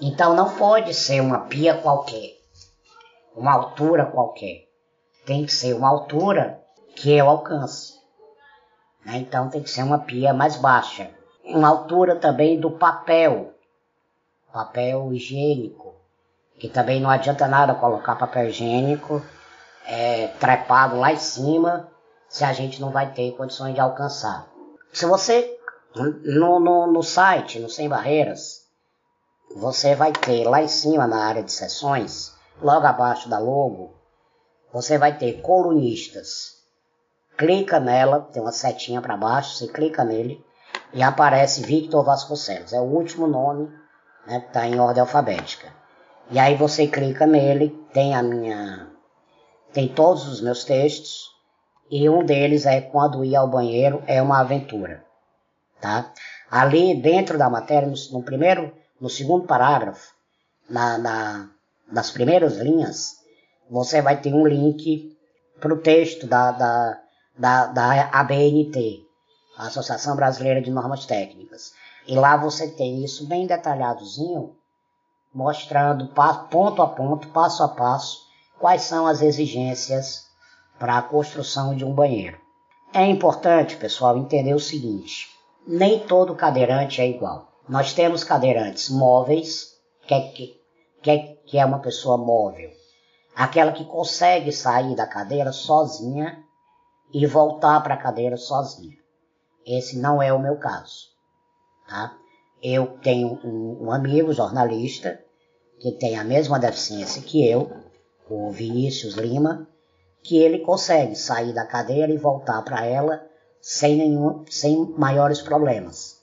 Então 0.00 0.34
não 0.34 0.56
pode 0.56 0.94
ser 0.94 1.20
uma 1.20 1.40
pia 1.40 1.74
qualquer, 1.74 2.36
uma 3.36 3.52
altura 3.52 4.06
qualquer 4.06 4.70
tem 5.30 5.46
que 5.46 5.52
ser 5.52 5.74
uma 5.74 5.88
altura 5.88 6.60
que 6.96 7.12
eu 7.12 7.28
alcance. 7.28 7.94
Né? 9.04 9.18
Então 9.18 9.48
tem 9.48 9.62
que 9.62 9.70
ser 9.70 9.84
uma 9.84 10.00
pia 10.00 10.34
mais 10.34 10.56
baixa. 10.56 11.08
Uma 11.44 11.68
altura 11.68 12.16
também 12.16 12.58
do 12.58 12.70
papel, 12.72 13.54
papel 14.52 15.12
higiênico, 15.12 15.94
que 16.58 16.68
também 16.68 17.00
não 17.00 17.08
adianta 17.08 17.46
nada 17.46 17.74
colocar 17.74 18.16
papel 18.16 18.48
higiênico 18.48 19.22
é, 19.86 20.26
trepado 20.40 20.98
lá 20.98 21.12
em 21.12 21.18
cima 21.18 21.88
se 22.28 22.42
a 22.42 22.52
gente 22.52 22.80
não 22.80 22.90
vai 22.90 23.12
ter 23.12 23.30
condições 23.36 23.74
de 23.74 23.80
alcançar. 23.80 24.48
Se 24.92 25.06
você, 25.06 25.59
no, 25.94 26.60
no, 26.60 26.86
no 26.86 27.02
site, 27.02 27.58
no 27.58 27.68
Sem 27.68 27.88
Barreiras, 27.88 28.60
você 29.56 29.94
vai 29.94 30.12
ter 30.12 30.44
lá 30.44 30.62
em 30.62 30.68
cima 30.68 31.06
na 31.06 31.24
área 31.24 31.42
de 31.42 31.52
sessões, 31.52 32.32
logo 32.62 32.86
abaixo 32.86 33.28
da 33.28 33.38
logo, 33.38 33.94
você 34.72 34.96
vai 34.96 35.16
ter 35.16 35.40
colunistas. 35.40 36.60
Clica 37.36 37.80
nela, 37.80 38.28
tem 38.32 38.40
uma 38.40 38.52
setinha 38.52 39.00
para 39.00 39.16
baixo, 39.16 39.56
você 39.56 39.66
clica 39.66 40.04
nele 40.04 40.44
e 40.92 41.02
aparece 41.02 41.62
Victor 41.62 42.04
Vasconcelos. 42.04 42.72
É 42.72 42.80
o 42.80 42.84
último 42.84 43.26
nome, 43.26 43.68
né, 44.26 44.40
que 44.40 44.46
está 44.48 44.66
em 44.66 44.78
ordem 44.78 45.00
alfabética. 45.00 45.72
E 46.30 46.38
aí 46.38 46.54
você 46.54 46.86
clica 46.86 47.26
nele, 47.26 47.70
tem 47.92 48.14
a 48.14 48.22
minha, 48.22 48.88
tem 49.72 49.88
todos 49.88 50.28
os 50.28 50.40
meus 50.40 50.62
textos 50.62 51.30
e 51.90 52.08
um 52.08 52.24
deles 52.24 52.66
é 52.66 52.80
quando 52.80 53.24
ir 53.24 53.34
ao 53.34 53.48
banheiro 53.48 54.02
é 54.06 54.22
uma 54.22 54.40
aventura, 54.40 55.04
tá? 55.80 56.12
Ali 56.50 56.94
dentro 56.94 57.38
da 57.38 57.48
matéria, 57.48 57.92
no, 58.10 58.22
primeiro, 58.22 58.72
no 59.00 59.08
segundo 59.08 59.46
parágrafo, 59.46 60.12
na, 60.68 60.98
na, 60.98 61.48
nas 61.90 62.10
primeiras 62.10 62.58
linhas, 62.58 63.16
você 63.68 64.02
vai 64.02 64.20
ter 64.20 64.34
um 64.34 64.46
link 64.46 65.16
para 65.60 65.72
o 65.72 65.78
texto 65.78 66.26
da, 66.26 66.50
da, 66.52 67.00
da, 67.38 67.66
da 67.66 68.10
ABNT, 68.12 69.04
Associação 69.56 70.16
Brasileira 70.16 70.60
de 70.60 70.70
Normas 70.70 71.06
Técnicas. 71.06 71.72
E 72.06 72.14
lá 72.14 72.36
você 72.36 72.68
tem 72.68 73.04
isso 73.04 73.26
bem 73.26 73.46
detalhadozinho, 73.46 74.56
mostrando 75.32 76.08
ponto 76.50 76.82
a 76.82 76.86
ponto, 76.88 77.28
passo 77.28 77.62
a 77.62 77.68
passo, 77.68 78.18
quais 78.58 78.82
são 78.82 79.06
as 79.06 79.22
exigências 79.22 80.26
para 80.78 80.98
a 80.98 81.02
construção 81.02 81.76
de 81.76 81.84
um 81.84 81.94
banheiro. 81.94 82.38
É 82.92 83.06
importante, 83.06 83.76
pessoal, 83.76 84.16
entender 84.16 84.54
o 84.54 84.58
seguinte: 84.58 85.28
nem 85.70 86.00
todo 86.00 86.34
cadeirante 86.34 87.00
é 87.00 87.08
igual. 87.08 87.48
Nós 87.68 87.92
temos 87.92 88.24
cadeirantes 88.24 88.90
móveis, 88.90 89.78
que 90.02 90.12
é, 90.12 90.20
que, 90.28 90.60
que 91.00 91.10
é, 91.10 91.60
é 91.60 91.64
uma 91.64 91.78
pessoa 91.78 92.18
móvel, 92.18 92.70
aquela 93.36 93.70
que 93.70 93.84
consegue 93.84 94.50
sair 94.50 94.96
da 94.96 95.06
cadeira 95.06 95.52
sozinha 95.52 96.42
e 97.14 97.24
voltar 97.24 97.80
para 97.82 97.94
a 97.94 98.02
cadeira 98.02 98.36
sozinha. 98.36 98.96
Esse 99.64 99.96
não 99.96 100.20
é 100.20 100.32
o 100.32 100.40
meu 100.40 100.56
caso, 100.56 101.10
tá? 101.88 102.16
Eu 102.60 102.98
tenho 103.00 103.38
um, 103.44 103.86
um 103.86 103.92
amigo 103.92 104.32
jornalista 104.32 105.22
que 105.78 105.92
tem 105.92 106.18
a 106.18 106.24
mesma 106.24 106.58
deficiência 106.58 107.22
que 107.22 107.46
eu, 107.46 107.70
o 108.28 108.50
Vinícius 108.50 109.14
Lima, 109.14 109.68
que 110.20 110.36
ele 110.36 110.58
consegue 110.58 111.14
sair 111.14 111.52
da 111.52 111.64
cadeira 111.64 112.12
e 112.12 112.18
voltar 112.18 112.60
para 112.62 112.84
ela 112.84 113.29
sem 113.60 113.96
nenhum, 113.96 114.44
sem 114.48 114.94
maiores 114.96 115.40
problemas. 115.40 116.20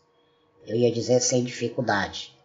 Eu 0.65 0.75
ia 0.75 0.91
dizer 0.91 1.19
sem 1.21 1.43
dificuldade, 1.43 2.37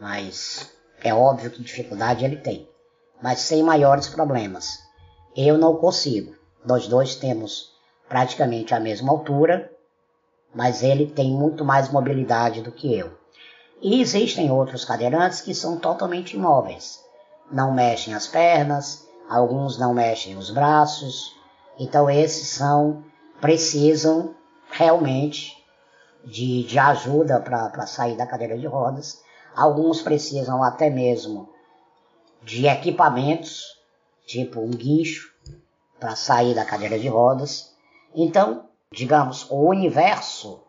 mas 0.00 0.70
é 1.02 1.14
óbvio 1.14 1.50
que 1.50 1.62
dificuldade 1.62 2.24
ele 2.24 2.36
tem 2.36 2.70
mas 3.22 3.40
sem 3.40 3.62
maiores 3.62 4.08
problemas. 4.08 4.78
Eu 5.36 5.58
não 5.58 5.76
consigo. 5.76 6.34
Nós 6.64 6.86
dois 6.86 7.14
temos 7.14 7.72
praticamente 8.08 8.74
a 8.74 8.80
mesma 8.80 9.12
altura, 9.12 9.70
mas 10.54 10.82
ele 10.82 11.06
tem 11.06 11.30
muito 11.30 11.64
mais 11.64 11.90
mobilidade 11.90 12.62
do 12.62 12.72
que 12.72 12.94
eu. 12.94 13.12
E 13.80 14.00
existem 14.00 14.50
outros 14.50 14.84
cadeirantes 14.84 15.40
que 15.40 15.54
são 15.54 15.78
totalmente 15.78 16.36
imóveis. 16.36 17.00
Não 17.50 17.72
mexem 17.72 18.14
as 18.14 18.26
pernas, 18.26 19.06
alguns 19.28 19.78
não 19.78 19.94
mexem 19.94 20.36
os 20.36 20.50
braços. 20.50 21.34
Então 21.78 22.10
esses 22.10 22.48
são 22.48 23.04
precisam 23.40 24.34
realmente 24.70 25.56
de, 26.24 26.64
de 26.64 26.78
ajuda 26.78 27.40
para 27.40 27.86
sair 27.86 28.16
da 28.16 28.26
cadeira 28.26 28.58
de 28.58 28.66
rodas. 28.66 29.22
Alguns 29.54 30.00
precisam 30.02 30.62
até 30.62 30.88
mesmo 30.88 31.48
de 32.42 32.66
equipamentos, 32.66 33.78
tipo 34.26 34.60
um 34.60 34.70
guincho 34.70 35.30
para 35.98 36.16
sair 36.16 36.54
da 36.54 36.64
cadeira 36.64 36.98
de 36.98 37.08
rodas. 37.08 37.74
Então, 38.14 38.68
digamos, 38.92 39.46
o 39.50 39.68
universo 39.68 40.62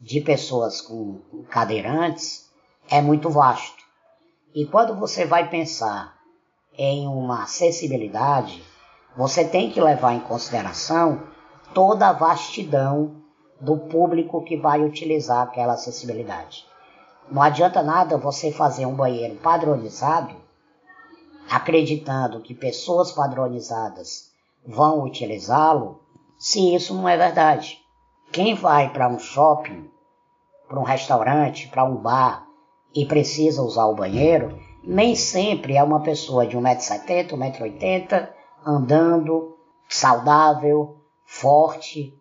de 0.00 0.20
pessoas 0.20 0.80
com 0.80 1.20
cadeirantes 1.50 2.48
é 2.88 3.00
muito 3.00 3.28
vasto. 3.30 3.82
E 4.54 4.64
quando 4.64 4.94
você 4.94 5.24
vai 5.24 5.48
pensar 5.50 6.16
em 6.76 7.06
uma 7.06 7.42
acessibilidade, 7.42 8.62
você 9.16 9.44
tem 9.44 9.70
que 9.70 9.80
levar 9.80 10.12
em 10.12 10.20
consideração 10.20 11.22
toda 11.74 12.08
a 12.08 12.12
vastidão 12.12 13.16
do 13.60 13.76
público 13.76 14.42
que 14.42 14.56
vai 14.56 14.82
utilizar 14.82 15.42
aquela 15.42 15.74
acessibilidade. 15.74 16.64
Não 17.30 17.42
adianta 17.42 17.82
nada 17.82 18.16
você 18.16 18.50
fazer 18.50 18.86
um 18.86 18.94
banheiro 18.94 19.36
padronizado 19.36 20.34
acreditando 21.48 22.40
que 22.40 22.54
pessoas 22.54 23.10
padronizadas 23.10 24.30
vão 24.66 25.02
utilizá-lo, 25.02 26.00
se 26.38 26.74
isso 26.74 26.94
não 26.94 27.08
é 27.08 27.16
verdade. 27.16 27.78
Quem 28.30 28.54
vai 28.54 28.92
para 28.92 29.08
um 29.08 29.18
shopping, 29.18 29.90
para 30.68 30.78
um 30.78 30.82
restaurante, 30.82 31.68
para 31.68 31.84
um 31.84 31.96
bar 31.96 32.46
e 32.94 33.06
precisa 33.06 33.62
usar 33.62 33.86
o 33.86 33.94
banheiro, 33.94 34.58
nem 34.84 35.16
sempre 35.16 35.76
é 35.76 35.82
uma 35.82 36.00
pessoa 36.00 36.46
de 36.46 36.56
1,70m, 36.56 37.30
1,80m, 37.30 38.28
andando, 38.64 39.56
saudável, 39.88 40.98
forte. 41.24 42.17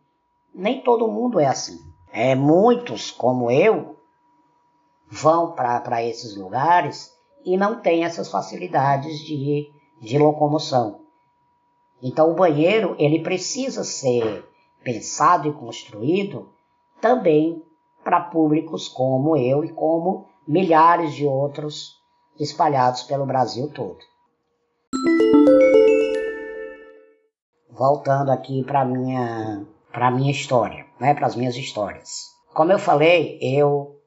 Nem 0.57 0.81
todo 0.81 1.07
mundo 1.07 1.39
é 1.39 1.45
assim. 1.45 1.77
É, 2.11 2.33
muitos, 2.33 3.11
como 3.11 3.51
eu, 3.51 3.95
vão 5.07 5.51
para 5.51 6.03
esses 6.03 6.35
lugares 6.35 7.13
e 7.45 7.55
não 7.55 7.79
tem 7.79 8.03
essas 8.03 8.31
facilidades 8.31 9.19
de, 9.19 9.71
de 10.01 10.17
locomoção. 10.17 11.01
Então 12.01 12.31
o 12.31 12.35
banheiro 12.35 12.95
ele 12.97 13.21
precisa 13.21 13.83
ser 13.83 14.49
pensado 14.83 15.47
e 15.47 15.53
construído 15.53 16.49
também 16.99 17.63
para 18.03 18.19
públicos 18.19 18.87
como 18.87 19.37
eu 19.37 19.63
e 19.63 19.71
como 19.71 20.27
milhares 20.47 21.13
de 21.13 21.27
outros 21.27 22.01
espalhados 22.39 23.03
pelo 23.03 23.27
Brasil 23.27 23.71
todo. 23.71 23.99
Voltando 27.69 28.31
aqui 28.31 28.63
para 28.63 28.83
minha 28.83 29.76
para 29.97 30.11
minha 30.11 30.29
história, 30.29 30.85
né, 30.99 31.15
para 31.15 31.25
as 31.25 31.35
minhas 31.35 31.55
histórias. 31.55 32.27
Como 32.53 32.71
eu 32.71 32.77
falei, 32.77 33.39
eu 33.41 33.99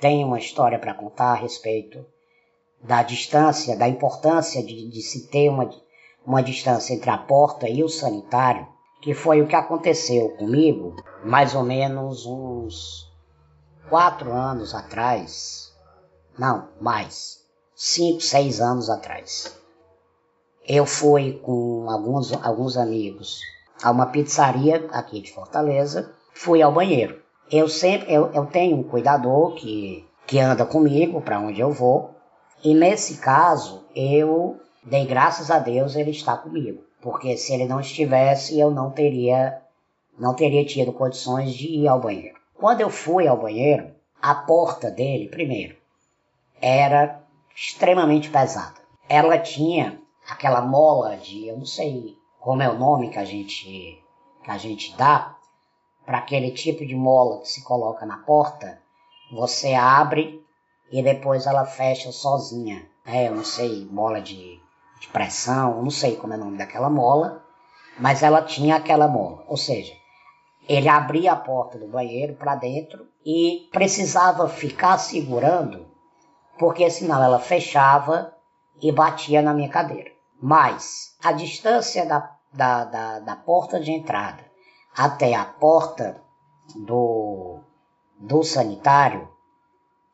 tenho 0.00 0.26
uma 0.26 0.40
história 0.40 0.80
para 0.80 0.92
contar 0.92 1.26
a 1.30 1.36
respeito 1.36 2.04
da 2.82 3.04
distância, 3.04 3.76
da 3.76 3.88
importância 3.88 4.60
de, 4.60 4.90
de 4.90 5.00
se 5.00 5.28
ter 5.28 5.48
uma, 5.48 5.70
uma 6.26 6.42
distância 6.42 6.92
entre 6.92 7.08
a 7.08 7.16
porta 7.16 7.68
e 7.68 7.84
o 7.84 7.88
sanitário, 7.88 8.66
que 9.00 9.14
foi 9.14 9.40
o 9.40 9.46
que 9.46 9.54
aconteceu 9.54 10.30
comigo 10.30 10.96
mais 11.22 11.54
ou 11.54 11.62
menos 11.62 12.26
uns 12.26 13.08
quatro 13.88 14.32
anos 14.32 14.74
atrás, 14.74 15.72
não, 16.36 16.66
mais, 16.80 17.44
cinco, 17.76 18.20
seis 18.22 18.60
anos 18.60 18.90
atrás. 18.90 19.56
Eu 20.66 20.84
fui 20.84 21.38
com 21.44 21.88
alguns, 21.88 22.32
alguns 22.44 22.76
amigos 22.76 23.40
a 23.82 23.90
uma 23.90 24.06
pizzaria 24.06 24.88
aqui 24.92 25.20
de 25.20 25.32
Fortaleza, 25.32 26.12
fui 26.32 26.62
ao 26.62 26.72
banheiro. 26.72 27.20
Eu 27.50 27.68
sempre 27.68 28.12
eu, 28.12 28.30
eu 28.32 28.46
tenho 28.46 28.76
um 28.76 28.82
cuidador 28.82 29.54
que, 29.54 30.06
que 30.26 30.38
anda 30.38 30.64
comigo 30.64 31.20
para 31.20 31.40
onde 31.40 31.60
eu 31.60 31.72
vou, 31.72 32.14
e 32.62 32.74
nesse 32.74 33.18
caso 33.18 33.84
eu 33.94 34.60
dei 34.82 35.06
graças 35.06 35.50
a 35.50 35.58
Deus 35.58 35.96
ele 35.96 36.10
está 36.10 36.36
comigo, 36.36 36.82
porque 37.00 37.36
se 37.36 37.54
ele 37.54 37.66
não 37.66 37.80
estivesse 37.80 38.58
eu 38.58 38.70
não 38.70 38.90
teria 38.90 39.62
não 40.18 40.34
teria 40.34 40.64
tido 40.64 40.92
condições 40.92 41.54
de 41.54 41.68
ir 41.68 41.88
ao 41.88 42.00
banheiro. 42.00 42.36
Quando 42.54 42.80
eu 42.80 42.90
fui 42.90 43.28
ao 43.28 43.40
banheiro, 43.40 43.92
a 44.20 44.34
porta 44.34 44.90
dele, 44.90 45.28
primeiro, 45.28 45.76
era 46.60 47.22
extremamente 47.54 48.28
pesada. 48.28 48.80
Ela 49.08 49.38
tinha 49.38 50.00
aquela 50.28 50.60
mola 50.60 51.16
de, 51.16 51.46
eu 51.46 51.56
não 51.56 51.64
sei 51.64 52.16
como 52.48 52.62
é 52.62 52.70
o 52.70 52.78
nome 52.78 53.10
que 53.10 53.18
a 53.18 53.26
gente, 53.26 54.02
que 54.42 54.50
a 54.50 54.56
gente 54.56 54.96
dá, 54.96 55.36
para 56.06 56.16
aquele 56.16 56.50
tipo 56.50 56.86
de 56.86 56.96
mola 56.96 57.42
que 57.42 57.48
se 57.48 57.62
coloca 57.62 58.06
na 58.06 58.16
porta, 58.16 58.80
você 59.30 59.74
abre 59.74 60.42
e 60.90 61.02
depois 61.02 61.46
ela 61.46 61.66
fecha 61.66 62.10
sozinha. 62.10 62.88
É, 63.04 63.28
eu 63.28 63.34
não 63.34 63.44
sei, 63.44 63.84
mola 63.90 64.22
de, 64.22 64.58
de 64.98 65.08
pressão, 65.12 65.82
não 65.82 65.90
sei 65.90 66.16
como 66.16 66.32
é 66.32 66.36
o 66.36 66.40
nome 66.40 66.56
daquela 66.56 66.88
mola, 66.88 67.44
mas 67.98 68.22
ela 68.22 68.40
tinha 68.40 68.76
aquela 68.76 69.06
mola. 69.06 69.44
Ou 69.46 69.58
seja, 69.58 69.92
ele 70.66 70.88
abria 70.88 71.32
a 71.32 71.36
porta 71.36 71.76
do 71.76 71.88
banheiro 71.88 72.32
para 72.32 72.54
dentro 72.54 73.08
e 73.26 73.68
precisava 73.70 74.48
ficar 74.48 74.96
segurando, 74.96 75.86
porque 76.58 76.88
senão 76.88 77.22
ela 77.22 77.40
fechava 77.40 78.32
e 78.80 78.90
batia 78.90 79.42
na 79.42 79.52
minha 79.52 79.68
cadeira. 79.68 80.16
Mas 80.40 81.14
a 81.22 81.32
distância 81.32 82.06
da, 82.06 82.37
da, 82.52 82.84
da, 82.84 83.18
da 83.20 83.36
porta 83.36 83.78
de 83.80 83.90
entrada 83.90 84.48
até 84.96 85.34
a 85.34 85.44
porta 85.44 86.20
do, 86.74 87.60
do 88.18 88.42
sanitário 88.42 89.28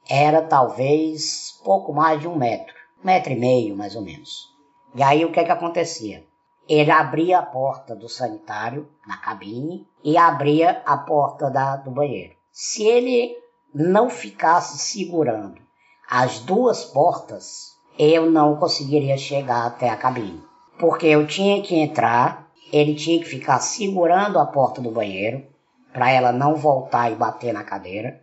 era 0.08 0.42
talvez 0.42 1.58
pouco 1.64 1.92
mais 1.92 2.20
de 2.20 2.28
um 2.28 2.36
metro, 2.36 2.74
um 3.02 3.06
metro 3.06 3.32
e 3.32 3.36
meio 3.36 3.74
mais 3.74 3.96
ou 3.96 4.02
menos. 4.02 4.52
E 4.94 5.02
aí 5.02 5.24
o 5.24 5.32
que 5.32 5.40
é 5.40 5.44
que 5.44 5.50
acontecia? 5.50 6.26
Ele 6.68 6.90
abria 6.90 7.38
a 7.38 7.46
porta 7.46 7.96
do 7.96 8.08
sanitário 8.08 8.88
na 9.06 9.16
cabine 9.16 9.88
e 10.02 10.16
abria 10.16 10.82
a 10.84 10.96
porta 10.98 11.50
da, 11.50 11.76
do 11.76 11.90
banheiro. 11.90 12.34
Se 12.52 12.82
ele 12.84 13.36
não 13.74 14.08
ficasse 14.08 14.78
segurando 14.78 15.60
as 16.08 16.40
duas 16.40 16.84
portas, 16.84 17.78
eu 17.98 18.30
não 18.30 18.56
conseguiria 18.56 19.16
chegar 19.16 19.66
até 19.66 19.88
a 19.88 19.96
cabine. 19.96 20.42
Porque 20.78 21.06
eu 21.06 21.26
tinha 21.26 21.62
que 21.62 21.76
entrar, 21.76 22.48
ele 22.72 22.94
tinha 22.94 23.18
que 23.18 23.26
ficar 23.26 23.60
segurando 23.60 24.38
a 24.38 24.46
porta 24.46 24.80
do 24.80 24.90
banheiro 24.90 25.46
para 25.92 26.10
ela 26.10 26.32
não 26.32 26.56
voltar 26.56 27.10
e 27.12 27.14
bater 27.14 27.52
na 27.52 27.62
cadeira. 27.62 28.20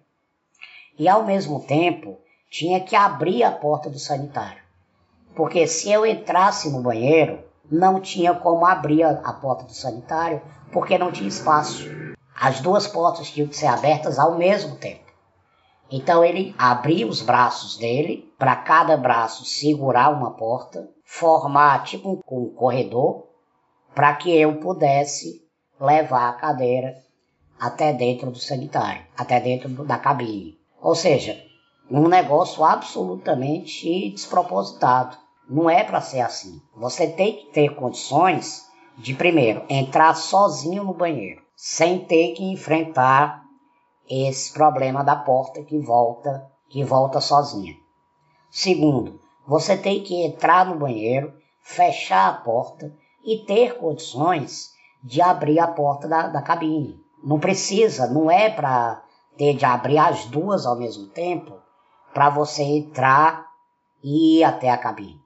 E 0.99 1.07
ao 1.07 1.23
mesmo 1.23 1.61
tempo, 1.61 2.17
tinha 2.49 2.81
que 2.81 2.95
abrir 2.95 3.43
a 3.43 3.51
porta 3.51 3.89
do 3.89 3.97
sanitário. 3.97 4.61
Porque 5.33 5.65
se 5.65 5.89
eu 5.89 6.05
entrasse 6.05 6.69
no 6.69 6.81
banheiro, 6.81 7.39
não 7.71 8.01
tinha 8.01 8.33
como 8.33 8.65
abrir 8.65 9.03
a 9.03 9.33
porta 9.33 9.63
do 9.63 9.73
sanitário, 9.73 10.41
porque 10.73 10.97
não 10.97 11.11
tinha 11.11 11.29
espaço. 11.29 11.89
As 12.35 12.59
duas 12.59 12.85
portas 12.87 13.29
tinham 13.29 13.47
que 13.47 13.55
ser 13.55 13.67
abertas 13.67 14.19
ao 14.19 14.37
mesmo 14.37 14.75
tempo. 14.75 15.00
Então 15.91 16.23
ele 16.23 16.55
abria 16.57 17.05
os 17.05 17.21
braços 17.21 17.75
dele, 17.77 18.31
para 18.39 18.55
cada 18.55 18.95
braço 18.95 19.43
segurar 19.43 20.09
uma 20.09 20.31
porta, 20.31 20.89
formar 21.03 21.83
tipo 21.83 22.21
um, 22.31 22.49
corredor, 22.55 23.27
para 23.93 24.15
que 24.15 24.31
eu 24.31 24.55
pudesse 24.55 25.41
levar 25.79 26.29
a 26.29 26.33
cadeira 26.33 26.95
até 27.59 27.91
dentro 27.91 28.31
do 28.31 28.39
sanitário, 28.39 29.05
até 29.17 29.39
dentro 29.39 29.69
da 29.83 29.97
cabine. 29.97 30.57
Ou 30.81 30.95
seja, 30.95 31.37
um 31.89 32.07
negócio 32.07 32.63
absolutamente 32.63 34.09
despropositado. 34.11 35.17
Não 35.49 35.69
é 35.69 35.83
para 35.83 35.99
ser 35.99 36.21
assim. 36.21 36.61
Você 36.77 37.07
tem 37.07 37.35
que 37.35 37.51
ter 37.51 37.75
condições 37.75 38.65
de, 38.97 39.13
primeiro, 39.13 39.63
entrar 39.69 40.13
sozinho 40.15 40.85
no 40.85 40.93
banheiro, 40.93 41.41
sem 41.55 41.99
ter 41.99 42.33
que 42.33 42.45
enfrentar 42.45 43.43
esse 44.09 44.51
problema 44.53 45.03
da 45.03 45.15
porta 45.15 45.63
que 45.63 45.79
volta, 45.79 46.49
que 46.69 46.83
volta 46.83 47.21
sozinha. 47.21 47.75
Segundo, 48.49 49.19
você 49.47 49.77
tem 49.77 50.03
que 50.03 50.25
entrar 50.25 50.65
no 50.65 50.77
banheiro, 50.77 51.33
fechar 51.61 52.29
a 52.29 52.33
porta 52.33 52.93
e 53.23 53.37
ter 53.45 53.77
condições 53.77 54.71
de 55.03 55.21
abrir 55.21 55.59
a 55.59 55.67
porta 55.67 56.07
da, 56.07 56.27
da 56.27 56.41
cabine. 56.41 56.99
Não 57.23 57.39
precisa, 57.39 58.07
não 58.07 58.29
é 58.29 58.49
para 58.49 59.03
ter 59.37 59.55
de 59.55 59.65
abrir 59.65 59.97
as 59.97 60.25
duas 60.25 60.65
ao 60.65 60.77
mesmo 60.77 61.07
tempo 61.07 61.59
para 62.13 62.29
você 62.29 62.63
entrar 62.63 63.47
e 64.03 64.39
ir 64.39 64.43
até 64.43 64.69
a 64.69 64.77
cabine. 64.77 65.21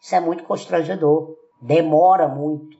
Isso 0.00 0.14
é 0.14 0.20
muito 0.20 0.44
constrangedor, 0.44 1.36
demora 1.60 2.28
muito 2.28 2.76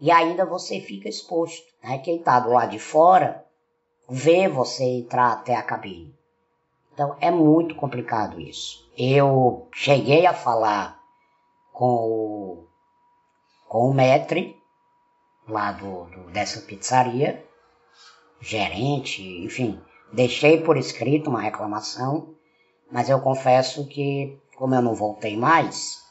e 0.00 0.10
ainda 0.10 0.44
você 0.44 0.80
fica 0.80 1.08
exposto. 1.08 1.66
Né? 1.82 1.98
Quem 1.98 2.16
está 2.16 2.40
do 2.40 2.50
lado 2.50 2.70
de 2.70 2.78
fora 2.78 3.45
vê 4.08 4.48
você 4.48 4.84
entrar 4.84 5.32
até 5.32 5.54
a 5.54 5.62
cabine. 5.62 6.14
Então 6.92 7.16
é 7.20 7.30
muito 7.30 7.74
complicado 7.74 8.40
isso. 8.40 8.88
Eu 8.96 9.68
cheguei 9.72 10.26
a 10.26 10.32
falar 10.32 10.98
com 11.72 11.84
o, 11.84 12.68
com 13.68 13.90
o 13.90 13.94
metre 13.94 14.56
lá 15.46 15.72
do, 15.72 16.04
do, 16.04 16.30
dessa 16.30 16.62
pizzaria, 16.62 17.44
gerente, 18.40 19.22
enfim, 19.44 19.80
deixei 20.12 20.62
por 20.62 20.76
escrito 20.76 21.30
uma 21.30 21.42
reclamação, 21.42 22.34
mas 22.90 23.10
eu 23.10 23.20
confesso 23.20 23.86
que, 23.86 24.38
como 24.56 24.74
eu 24.74 24.82
não 24.82 24.94
voltei 24.94 25.36
mais, 25.36 26.02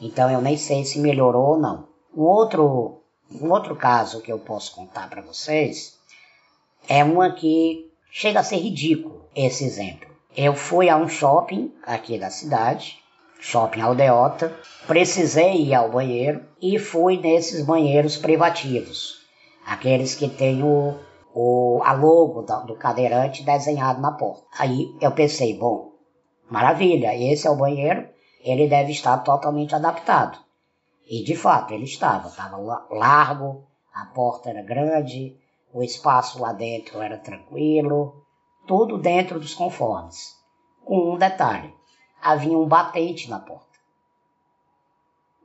então 0.00 0.30
eu 0.30 0.40
nem 0.40 0.56
sei 0.56 0.84
se 0.84 0.98
melhorou 0.98 1.50
ou 1.50 1.58
não. 1.58 1.88
Um 2.14 2.22
outro, 2.22 3.00
um 3.30 3.50
outro 3.50 3.76
caso 3.76 4.20
que 4.20 4.32
eu 4.32 4.38
posso 4.38 4.74
contar 4.74 5.08
para 5.08 5.22
vocês 5.22 6.01
é 6.88 7.02
uma 7.04 7.30
que 7.30 7.90
chega 8.10 8.40
a 8.40 8.44
ser 8.44 8.56
ridículo 8.56 9.26
esse 9.34 9.64
exemplo. 9.64 10.08
Eu 10.36 10.54
fui 10.54 10.88
a 10.88 10.96
um 10.96 11.08
shopping 11.08 11.72
aqui 11.84 12.18
da 12.18 12.30
cidade, 12.30 12.98
shopping 13.40 13.80
Aldeota, 13.80 14.52
precisei 14.86 15.62
ir 15.62 15.74
ao 15.74 15.90
banheiro 15.90 16.42
e 16.60 16.78
fui 16.78 17.18
nesses 17.18 17.64
banheiros 17.64 18.16
privativos, 18.16 19.18
aqueles 19.66 20.14
que 20.14 20.28
têm 20.28 20.62
o, 20.62 20.98
o 21.34 21.80
a 21.84 21.92
logo 21.92 22.42
do 22.66 22.76
cadeirante 22.76 23.42
desenhado 23.42 24.00
na 24.00 24.12
porta. 24.12 24.44
Aí 24.58 24.94
eu 25.00 25.12
pensei, 25.12 25.56
bom, 25.58 25.92
maravilha, 26.50 27.14
esse 27.14 27.46
é 27.46 27.50
o 27.50 27.56
banheiro 27.56 28.12
ele 28.42 28.68
deve 28.68 28.90
estar 28.90 29.18
totalmente 29.18 29.74
adaptado. 29.74 30.38
E 31.08 31.22
de 31.24 31.36
fato 31.36 31.72
ele 31.72 31.84
estava, 31.84 32.28
estava 32.28 32.56
largo, 32.90 33.66
a 33.94 34.06
porta 34.06 34.50
era 34.50 34.62
grande, 34.62 35.36
o 35.72 35.82
espaço 35.82 36.40
lá 36.40 36.52
dentro 36.52 37.00
era 37.00 37.16
tranquilo, 37.16 38.24
tudo 38.66 38.98
dentro 38.98 39.40
dos 39.40 39.54
conformes. 39.54 40.38
Com 40.84 41.14
um 41.14 41.16
detalhe: 41.18 41.74
havia 42.20 42.56
um 42.56 42.66
batente 42.66 43.30
na 43.30 43.38
porta. 43.38 43.78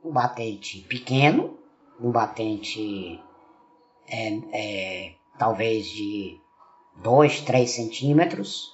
Um 0.04 0.12
batente 0.12 0.80
pequeno, 0.82 1.58
um 2.00 2.10
batente 2.10 3.20
é, 4.06 4.38
é, 4.52 5.14
talvez 5.38 5.86
de 5.86 6.40
2, 6.96 7.40
3 7.42 7.70
centímetros, 7.70 8.72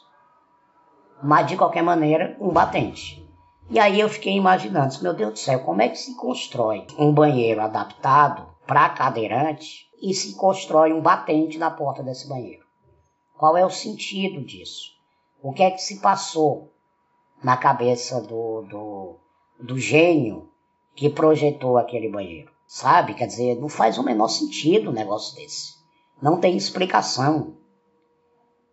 mas 1.22 1.46
de 1.46 1.56
qualquer 1.56 1.82
maneira, 1.82 2.36
um 2.40 2.50
batente. 2.50 3.24
E 3.70 3.78
aí 3.78 3.98
eu 3.98 4.08
fiquei 4.10 4.34
imaginando, 4.34 5.02
meu 5.02 5.14
Deus 5.14 5.32
do 5.32 5.38
céu, 5.38 5.60
como 5.60 5.80
é 5.80 5.88
que 5.88 5.96
se 5.96 6.14
constrói 6.16 6.86
um 6.98 7.12
banheiro 7.12 7.62
adaptado 7.62 8.53
para 8.66 8.88
cadeirante 8.90 9.88
e 10.00 10.12
se 10.14 10.34
constrói 10.34 10.92
um 10.92 11.00
batente 11.00 11.58
na 11.58 11.70
porta 11.70 12.02
desse 12.02 12.28
banheiro. 12.28 12.64
Qual 13.36 13.56
é 13.56 13.64
o 13.64 13.70
sentido 13.70 14.44
disso? 14.44 14.92
O 15.42 15.52
que 15.52 15.62
é 15.62 15.70
que 15.70 15.78
se 15.78 16.00
passou 16.00 16.72
na 17.42 17.56
cabeça 17.56 18.20
do, 18.20 18.62
do, 18.62 19.16
do 19.60 19.78
gênio 19.78 20.48
que 20.94 21.10
projetou 21.10 21.76
aquele 21.76 22.08
banheiro? 22.08 22.50
Sabe? 22.66 23.14
Quer 23.14 23.26
dizer, 23.26 23.56
não 23.56 23.68
faz 23.68 23.98
o 23.98 24.02
menor 24.02 24.28
sentido 24.28 24.90
um 24.90 24.94
negócio 24.94 25.36
desse. 25.36 25.74
Não 26.20 26.40
tem 26.40 26.56
explicação. 26.56 27.56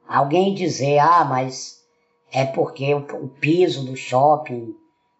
Alguém 0.07 0.53
dizer, 0.53 0.99
ah, 0.99 1.25
mas 1.25 1.85
é 2.31 2.45
porque 2.45 2.93
o, 2.93 2.99
o 2.99 3.27
piso 3.27 3.85
do 3.85 3.95
shopping 3.95 4.75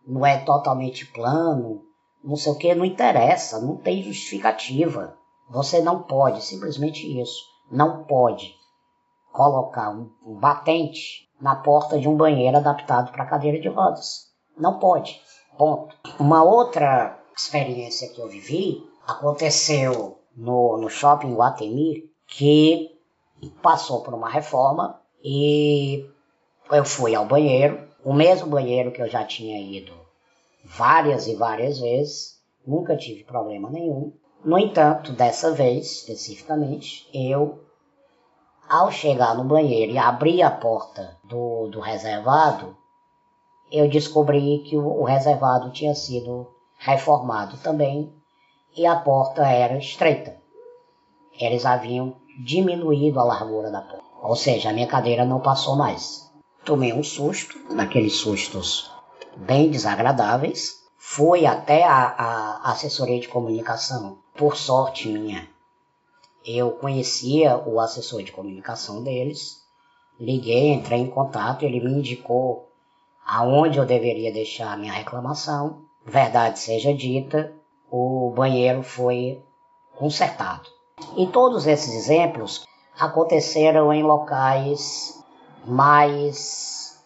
não 0.08 0.26
é 0.26 0.38
totalmente 0.38 1.06
plano, 1.06 1.86
não 2.24 2.36
sei 2.36 2.52
o 2.52 2.58
que, 2.58 2.76
não 2.76 2.86
interessa, 2.86 3.60
não 3.60 3.76
tem 3.76 4.04
justificativa. 4.04 5.18
Você 5.50 5.82
não 5.82 6.04
pode, 6.04 6.44
simplesmente 6.44 7.20
isso, 7.20 7.44
não 7.70 8.04
pode 8.04 8.56
colocar 9.32 9.90
um, 9.90 10.10
um 10.26 10.36
batente 10.36 11.30
na 11.40 11.56
porta 11.56 12.00
de 12.00 12.08
um 12.08 12.16
banheiro 12.16 12.58
adaptado 12.58 13.12
para 13.12 13.26
cadeira 13.26 13.60
de 13.60 13.68
rodas. 13.68 14.30
Não 14.58 14.78
pode. 14.78 15.20
Ponto. 15.58 15.96
Uma 16.20 16.44
outra 16.44 17.20
experiência 17.36 18.10
que 18.10 18.22
eu 18.22 18.28
vivi 18.28 18.84
aconteceu 19.08 20.20
no, 20.36 20.78
no 20.78 20.90
shopping 20.90 21.34
Guatemi, 21.34 22.10
que 22.28 22.92
passou 23.62 24.02
por 24.02 24.14
uma 24.14 24.30
reforma 24.30 25.02
e 25.24 26.08
eu 26.72 26.86
fui 26.86 27.16
ao 27.16 27.26
banheiro, 27.26 27.88
o 28.04 28.14
mesmo 28.14 28.48
banheiro 28.48 28.92
que 28.92 29.02
eu 29.02 29.10
já 29.10 29.26
tinha 29.26 29.60
ido 29.60 30.01
várias 30.78 31.28
e 31.28 31.36
várias 31.36 31.80
vezes, 31.80 32.40
nunca 32.66 32.96
tive 32.96 33.24
problema 33.24 33.70
nenhum. 33.70 34.14
No 34.44 34.58
entanto, 34.58 35.12
dessa 35.12 35.52
vez 35.52 35.92
especificamente, 35.92 37.08
eu, 37.14 37.60
ao 38.70 38.92
chegar 38.92 39.36
no 39.36 39.44
banheiro 39.44 39.92
e 39.92 39.98
abrir 39.98 40.42
a 40.42 40.50
porta 40.50 41.18
do, 41.24 41.68
do 41.68 41.80
reservado, 41.80 42.76
eu 43.72 43.90
descobri 43.90 44.64
que 44.68 44.78
o, 44.78 45.02
o 45.02 45.04
reservado 45.04 45.72
tinha 45.72 45.94
sido 45.94 46.48
reformado 46.78 47.58
também 47.58 48.12
e 48.76 48.86
a 48.86 48.96
porta 48.96 49.46
era 49.46 49.78
estreita. 49.78 50.38
Eles 51.40 51.66
haviam 51.66 52.16
diminuído 52.44 53.20
a 53.20 53.24
largura 53.24 53.70
da 53.70 53.82
porta, 53.82 54.04
ou 54.24 54.36
seja, 54.36 54.70
a 54.70 54.74
minha 54.74 54.88
cadeira 54.88 55.26
não 55.26 55.40
passou 55.40 55.76
mais. 55.76 56.32
Tomei 56.66 56.94
um 56.94 57.04
susto, 57.04 57.58
daqueles 57.76 58.16
sustos 58.16 58.91
bem 59.36 59.70
desagradáveis. 59.70 60.82
Fui 60.98 61.46
até 61.46 61.84
a, 61.84 62.60
a 62.64 62.72
assessoria 62.72 63.20
de 63.20 63.28
comunicação, 63.28 64.20
por 64.36 64.56
sorte 64.56 65.08
minha. 65.08 65.48
Eu 66.46 66.72
conhecia 66.72 67.58
o 67.58 67.80
assessor 67.80 68.24
de 68.24 68.32
comunicação 68.32 69.04
deles, 69.04 69.64
liguei, 70.20 70.72
entrei 70.74 71.00
em 71.00 71.10
contato, 71.10 71.64
ele 71.64 71.80
me 71.80 71.92
indicou 71.92 72.70
aonde 73.26 73.78
eu 73.78 73.86
deveria 73.86 74.32
deixar 74.32 74.72
a 74.72 74.78
minha 74.78 74.94
reclamação. 74.94 75.84
Verdade 76.06 76.60
seja 76.60 76.94
dita, 76.94 77.54
o 77.90 78.32
banheiro 78.36 78.82
foi 78.84 79.44
consertado. 79.96 80.70
E 81.18 81.28
todos 81.28 81.68
esses 81.68 81.94
exemplos 81.94 82.66
aconteceram 83.00 83.92
em 83.92 84.04
locais 84.04 85.24
mais 85.66 87.04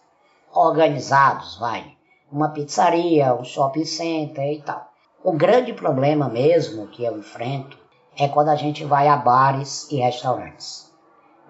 organizados, 0.52 1.56
vai 1.56 1.95
uma 2.36 2.50
pizzaria, 2.50 3.34
um 3.34 3.44
shopping 3.44 3.86
center 3.86 4.52
e 4.52 4.60
tal. 4.60 4.92
O 5.24 5.32
grande 5.32 5.72
problema 5.72 6.28
mesmo 6.28 6.86
que 6.88 7.02
eu 7.02 7.16
enfrento 7.18 7.78
é 8.14 8.28
quando 8.28 8.50
a 8.50 8.56
gente 8.56 8.84
vai 8.84 9.08
a 9.08 9.16
bares 9.16 9.90
e 9.90 9.96
restaurantes, 9.96 10.92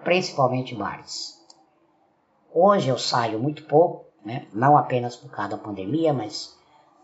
principalmente 0.03 0.73
bares. 0.73 1.37
Hoje 2.53 2.87
eu 2.87 2.97
saio 2.97 3.37
muito 3.37 3.65
pouco, 3.65 4.05
né? 4.25 4.47
não 4.53 4.77
apenas 4.77 5.17
por 5.17 5.29
causa 5.29 5.51
da 5.51 5.57
pandemia, 5.57 6.13
mas 6.13 6.57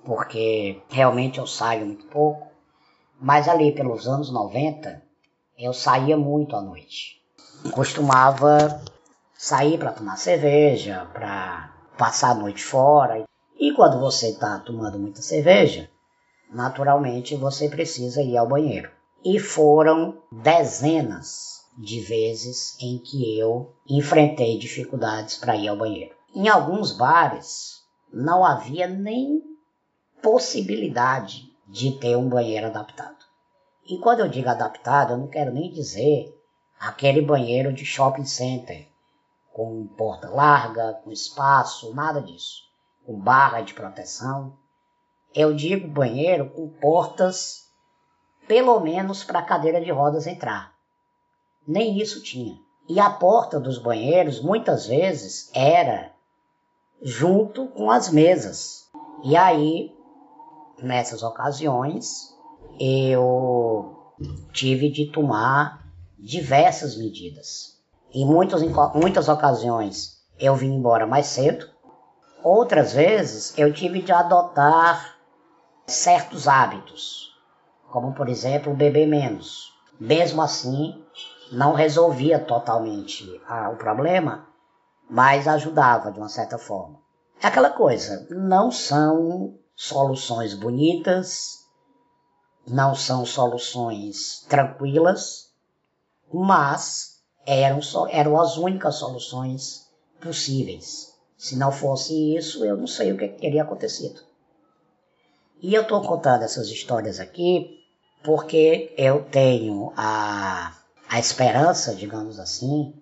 porque 0.05 0.81
realmente 0.89 1.39
eu 1.39 1.45
saio 1.45 1.85
muito 1.85 2.05
pouco. 2.07 2.47
Mas 3.19 3.49
ali 3.49 3.73
pelos 3.73 4.07
anos 4.07 4.31
90, 4.31 5.01
eu 5.57 5.73
saía 5.73 6.17
muito 6.17 6.55
à 6.55 6.61
noite. 6.61 7.21
Costumava 7.71 8.81
sair 9.33 9.77
para 9.77 9.91
tomar 9.91 10.17
cerveja, 10.17 11.07
para 11.13 11.73
passar 11.97 12.31
a 12.31 12.35
noite 12.35 12.63
fora. 12.63 13.23
E 13.59 13.71
quando 13.71 13.99
você 13.99 14.29
está 14.29 14.59
tomando 14.59 14.99
muita 14.99 15.21
cerveja, 15.21 15.89
naturalmente 16.49 17.35
você 17.35 17.69
precisa 17.69 18.21
ir 18.21 18.35
ao 18.35 18.47
banheiro. 18.47 18.89
E 19.23 19.39
foram 19.39 20.21
dezenas 20.31 21.63
de 21.77 21.99
vezes 22.01 22.75
em 22.81 22.97
que 22.97 23.37
eu 23.37 23.73
enfrentei 23.87 24.57
dificuldades 24.57 25.37
para 25.37 25.55
ir 25.55 25.67
ao 25.67 25.77
banheiro. 25.77 26.15
Em 26.35 26.47
alguns 26.47 26.91
bares 26.91 27.83
não 28.11 28.43
havia 28.43 28.87
nem 28.87 29.41
possibilidade 30.21 31.51
de 31.67 31.91
ter 31.91 32.15
um 32.15 32.27
banheiro 32.27 32.67
adaptado. 32.67 33.23
E 33.87 33.97
quando 33.99 34.21
eu 34.21 34.27
digo 34.27 34.49
adaptado, 34.49 35.13
eu 35.13 35.17
não 35.17 35.27
quero 35.27 35.53
nem 35.53 35.71
dizer 35.71 36.35
aquele 36.79 37.21
banheiro 37.21 37.71
de 37.71 37.85
shopping 37.85 38.25
center 38.25 38.87
com 39.51 39.85
porta 39.87 40.29
larga, 40.29 40.99
com 41.03 41.11
espaço, 41.11 41.93
nada 41.93 42.21
disso 42.21 42.72
com 43.05 43.19
barra 43.19 43.61
de 43.61 43.73
proteção. 43.73 44.57
Eu 45.33 45.53
digo 45.53 45.87
banheiro 45.87 46.49
com 46.49 46.67
portas, 46.69 47.67
pelo 48.47 48.79
menos 48.79 49.23
para 49.23 49.39
a 49.39 49.45
cadeira 49.45 49.81
de 49.81 49.91
rodas 49.91 50.27
entrar. 50.27 50.73
Nem 51.67 51.97
isso 51.99 52.21
tinha. 52.21 52.57
E 52.87 52.99
a 52.99 53.09
porta 53.09 53.59
dos 53.59 53.77
banheiros, 53.77 54.41
muitas 54.41 54.85
vezes, 54.85 55.49
era 55.53 56.11
junto 57.01 57.67
com 57.67 57.89
as 57.89 58.09
mesas. 58.09 58.89
E 59.23 59.37
aí, 59.37 59.95
nessas 60.81 61.23
ocasiões, 61.23 62.35
eu 62.79 63.95
tive 64.51 64.89
de 64.89 65.07
tomar 65.07 65.87
diversas 66.19 66.97
medidas. 66.97 67.79
Em 68.13 68.25
muitas, 68.25 68.61
muitas 68.93 69.27
ocasiões, 69.27 70.21
eu 70.39 70.55
vim 70.55 70.73
embora 70.73 71.07
mais 71.07 71.27
cedo, 71.27 71.67
Outras 72.43 72.91
vezes 72.91 73.57
eu 73.57 73.71
tive 73.71 74.01
de 74.01 74.11
adotar 74.11 75.15
certos 75.87 76.45
hábitos, 76.45 77.33
como 77.89 78.13
por 78.13 78.27
exemplo 78.27 78.73
beber 78.73 79.07
menos. 79.07 79.71
Mesmo 79.97 80.41
assim, 80.41 81.01
não 81.53 81.71
resolvia 81.71 82.37
totalmente 82.37 83.41
ah, 83.47 83.69
o 83.69 83.77
problema, 83.77 84.45
mas 85.09 85.47
ajudava 85.47 86.11
de 86.11 86.19
uma 86.19 86.27
certa 86.27 86.57
forma. 86.57 86.99
É 87.41 87.47
aquela 87.47 87.69
coisa, 87.69 88.27
não 88.29 88.69
são 88.69 89.57
soluções 89.73 90.53
bonitas, 90.53 91.65
não 92.67 92.93
são 92.93 93.25
soluções 93.25 94.45
tranquilas, 94.49 95.49
mas 96.33 97.23
eram, 97.45 97.79
eram 98.09 98.37
as 98.37 98.57
únicas 98.57 98.95
soluções 98.95 99.89
possíveis. 100.19 101.12
Se 101.43 101.57
não 101.57 101.73
fosse 101.73 102.37
isso, 102.37 102.63
eu 102.63 102.77
não 102.77 102.87
sei 102.87 103.11
o 103.11 103.17
que 103.17 103.27
teria 103.27 103.63
acontecido. 103.63 104.21
E 105.61 105.73
eu 105.73 105.81
estou 105.81 106.01
contando 106.01 106.43
essas 106.43 106.69
histórias 106.69 107.19
aqui 107.19 107.83
porque 108.23 108.95
eu 108.97 109.25
tenho 109.25 109.91
a, 109.97 110.73
a 111.09 111.19
esperança, 111.19 111.93
digamos 111.95 112.39
assim, 112.39 112.93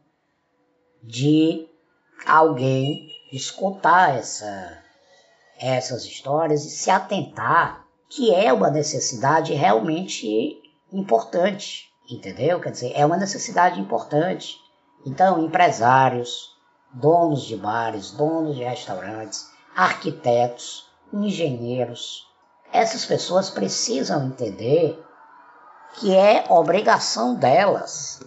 de 1.04 1.68
alguém 2.26 3.12
escutar 3.32 4.18
essa, 4.18 4.76
essas 5.60 6.04
histórias 6.04 6.66
e 6.66 6.72
se 6.72 6.90
atentar 6.90 7.86
que 8.10 8.34
é 8.34 8.52
uma 8.52 8.72
necessidade 8.72 9.54
realmente 9.54 10.60
importante, 10.92 11.92
entendeu? 12.10 12.60
Quer 12.60 12.72
dizer, 12.72 12.92
é 12.96 13.06
uma 13.06 13.18
necessidade 13.18 13.80
importante. 13.80 14.58
Então, 15.06 15.46
empresários, 15.46 16.51
donos 16.94 17.44
de 17.44 17.56
bares, 17.56 18.12
donos 18.12 18.56
de 18.56 18.64
restaurantes, 18.64 19.50
arquitetos, 19.76 20.90
engenheiros. 21.14 22.28
Essas 22.72 23.06
pessoas 23.06 23.50
precisam 23.50 24.28
entender 24.28 25.04
que 25.96 26.16
é 26.16 26.46
obrigação 26.50 27.36
delas 27.36 28.22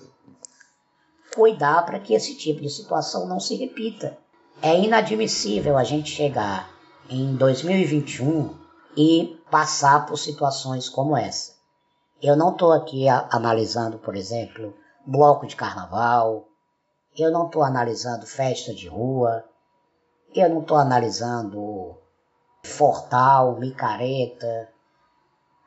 cuidar 1.35 1.85
para 1.85 1.98
que 1.98 2.14
esse 2.14 2.37
tipo 2.37 2.61
de 2.61 2.70
situação 2.70 3.27
não 3.27 3.40
se 3.40 3.57
repita. 3.57 4.16
É 4.62 4.79
inadmissível 4.79 5.77
a 5.77 5.85
gente 5.85 6.11
chegar 6.11 6.70
em 7.11 7.35
2021 7.35 8.55
e 8.96 9.37
passar 9.50 10.07
por 10.07 10.16
situações 10.16 10.88
como 10.88 11.16
essa. 11.16 11.55
Eu 12.22 12.37
não 12.37 12.50
estou 12.50 12.72
aqui 12.72 13.09
analisando, 13.09 13.98
por 13.98 14.14
exemplo, 14.14 14.72
bloco 15.05 15.46
de 15.46 15.57
carnaval, 15.57 16.48
eu 17.16 17.31
não 17.31 17.46
estou 17.46 17.62
analisando 17.62 18.27
festa 18.27 18.74
de 18.74 18.88
rua, 18.88 19.44
eu 20.35 20.48
não 20.48 20.61
estou 20.62 20.77
analisando 20.77 21.96
Fortal, 22.64 23.57
Micareta, 23.57 24.68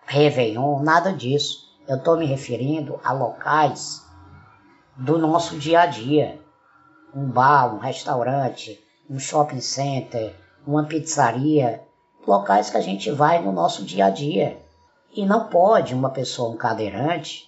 Réveillon, 0.05 0.81
nada 0.81 1.13
disso. 1.13 1.67
Eu 1.87 1.97
estou 1.97 2.17
me 2.17 2.25
referindo 2.25 2.99
a 3.03 3.13
locais 3.13 4.05
do 4.97 5.17
nosso 5.17 5.57
dia 5.57 5.81
a 5.81 5.85
dia. 5.85 6.41
Um 7.15 7.29
bar, 7.29 7.73
um 7.73 7.77
restaurante, 7.77 8.83
um 9.09 9.17
shopping 9.19 9.61
center, 9.61 10.35
uma 10.65 10.83
pizzaria, 10.83 11.85
locais 12.27 12.69
que 12.69 12.77
a 12.77 12.81
gente 12.81 13.09
vai 13.09 13.41
no 13.41 13.53
nosso 13.53 13.85
dia 13.85 14.07
a 14.07 14.09
dia. 14.09 14.61
E 15.13 15.25
não 15.25 15.47
pode 15.47 15.93
uma 15.93 16.09
pessoa, 16.09 16.49
um 16.49 16.57
cadeirante, 16.57 17.47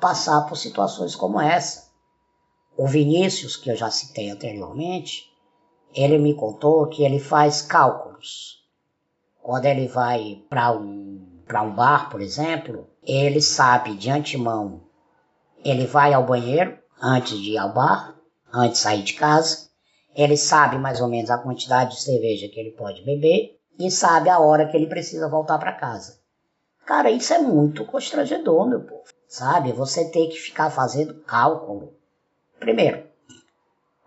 passar 0.00 0.42
por 0.42 0.56
situações 0.56 1.14
como 1.14 1.38
essa. 1.38 1.83
O 2.76 2.86
Vinícius, 2.86 3.56
que 3.56 3.70
eu 3.70 3.76
já 3.76 3.90
citei 3.90 4.30
anteriormente, 4.30 5.32
ele 5.94 6.18
me 6.18 6.34
contou 6.34 6.88
que 6.88 7.04
ele 7.04 7.20
faz 7.20 7.62
cálculos. 7.62 8.64
Quando 9.40 9.66
ele 9.66 9.86
vai 9.86 10.42
para 10.48 10.72
um, 10.72 11.24
um 11.48 11.74
bar, 11.74 12.10
por 12.10 12.20
exemplo, 12.20 12.88
ele 13.02 13.40
sabe 13.40 13.94
de 13.94 14.10
antemão, 14.10 14.82
ele 15.64 15.86
vai 15.86 16.12
ao 16.12 16.26
banheiro 16.26 16.76
antes 17.00 17.38
de 17.38 17.52
ir 17.52 17.58
ao 17.58 17.72
bar, 17.72 18.18
antes 18.52 18.78
de 18.78 18.82
sair 18.82 19.02
de 19.02 19.14
casa, 19.14 19.68
ele 20.14 20.36
sabe 20.36 20.76
mais 20.78 21.00
ou 21.00 21.08
menos 21.08 21.30
a 21.30 21.38
quantidade 21.38 21.96
de 21.96 22.02
cerveja 22.02 22.48
que 22.48 22.58
ele 22.58 22.72
pode 22.72 23.04
beber 23.04 23.58
e 23.78 23.90
sabe 23.90 24.28
a 24.28 24.38
hora 24.38 24.66
que 24.68 24.76
ele 24.76 24.86
precisa 24.86 25.28
voltar 25.28 25.58
para 25.58 25.72
casa. 25.72 26.18
Cara, 26.86 27.10
isso 27.10 27.32
é 27.32 27.38
muito 27.38 27.84
constrangedor, 27.84 28.66
meu 28.66 28.80
povo. 28.80 29.04
Sabe? 29.28 29.72
Você 29.72 30.10
tem 30.10 30.28
que 30.28 30.36
ficar 30.36 30.70
fazendo 30.70 31.22
cálculo. 31.22 31.94
Primeiro, 32.64 33.02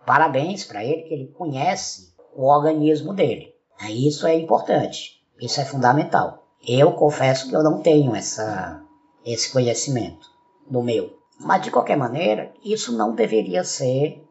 parabéns 0.04 0.64
para 0.64 0.84
ele 0.84 1.02
que 1.02 1.14
ele 1.14 1.28
conhece 1.28 2.12
o 2.34 2.44
organismo 2.44 3.14
dele. 3.14 3.54
Isso 3.88 4.26
é 4.26 4.34
importante. 4.34 5.22
Isso 5.40 5.60
é 5.60 5.64
fundamental. 5.64 6.48
Eu 6.66 6.90
confesso 6.90 7.48
que 7.48 7.54
eu 7.54 7.62
não 7.62 7.80
tenho 7.80 8.16
essa, 8.16 8.82
esse 9.24 9.52
conhecimento 9.52 10.26
do 10.68 10.82
meu. 10.82 11.16
Mas 11.38 11.62
de 11.62 11.70
qualquer 11.70 11.96
maneira, 11.96 12.52
isso 12.64 12.90
não 12.96 13.14
deveria 13.14 13.62
ser 13.62 14.24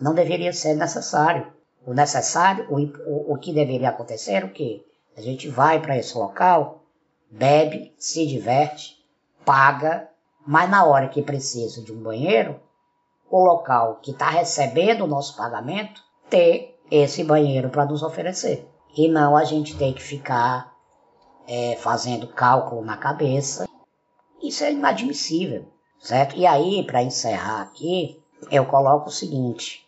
não 0.00 0.14
deveria 0.14 0.52
ser 0.52 0.74
necessário. 0.74 1.46
O 1.86 1.94
necessário, 1.94 2.66
o, 2.68 2.80
o, 3.08 3.34
o 3.34 3.38
que 3.38 3.52
deveria 3.52 3.90
acontecer 3.90 4.42
é 4.42 4.44
o 4.44 4.50
que? 4.50 4.84
A 5.16 5.20
gente 5.20 5.48
vai 5.48 5.80
para 5.80 5.96
esse 5.96 6.18
local, 6.18 6.82
bebe, 7.30 7.94
se 7.96 8.26
diverte, 8.26 8.98
paga, 9.44 10.08
mas 10.44 10.68
na 10.68 10.84
hora 10.84 11.08
que 11.08 11.22
precisa 11.22 11.80
de 11.82 11.92
um 11.92 12.02
banheiro, 12.02 12.60
o 13.36 13.44
local 13.44 13.98
que 14.00 14.12
está 14.12 14.30
recebendo 14.30 15.02
o 15.02 15.08
nosso 15.08 15.36
pagamento 15.36 16.00
ter 16.30 16.78
esse 16.88 17.24
banheiro 17.24 17.68
para 17.68 17.84
nos 17.84 18.04
oferecer. 18.04 18.64
E 18.96 19.08
não 19.08 19.36
a 19.36 19.42
gente 19.42 19.76
ter 19.76 19.92
que 19.92 20.00
ficar 20.00 20.72
é, 21.44 21.74
fazendo 21.74 22.28
cálculo 22.28 22.84
na 22.84 22.96
cabeça. 22.96 23.68
Isso 24.40 24.62
é 24.62 24.70
inadmissível, 24.70 25.66
certo? 25.98 26.36
E 26.36 26.46
aí, 26.46 26.86
para 26.86 27.02
encerrar 27.02 27.62
aqui, 27.62 28.22
eu 28.52 28.66
coloco 28.66 29.08
o 29.08 29.12
seguinte: 29.12 29.84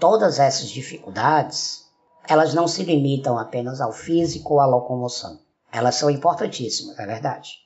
Todas 0.00 0.40
essas 0.40 0.68
dificuldades, 0.68 1.88
elas 2.28 2.52
não 2.52 2.66
se 2.66 2.82
limitam 2.82 3.38
apenas 3.38 3.80
ao 3.80 3.92
físico 3.92 4.54
ou 4.54 4.60
à 4.60 4.66
locomoção. 4.66 5.38
Elas 5.70 5.94
são 5.94 6.10
importantíssimas, 6.10 6.98
é 6.98 7.06
verdade. 7.06 7.58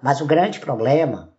Mas 0.00 0.22
o 0.22 0.26
grande 0.26 0.58
problema 0.60 1.36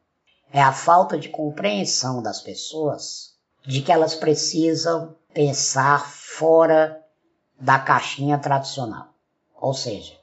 é 0.54 0.62
a 0.62 0.72
falta 0.72 1.18
de 1.18 1.30
compreensão 1.30 2.22
das 2.22 2.42
pessoas 2.42 3.29
de 3.66 3.82
que 3.82 3.92
elas 3.92 4.16
precisam 4.16 5.16
pensar 5.34 6.10
fora 6.10 7.02
da 7.60 7.78
caixinha 7.80 8.38
tradicional. 8.38 9.08
Ou 9.60 9.74
seja, 9.74 10.14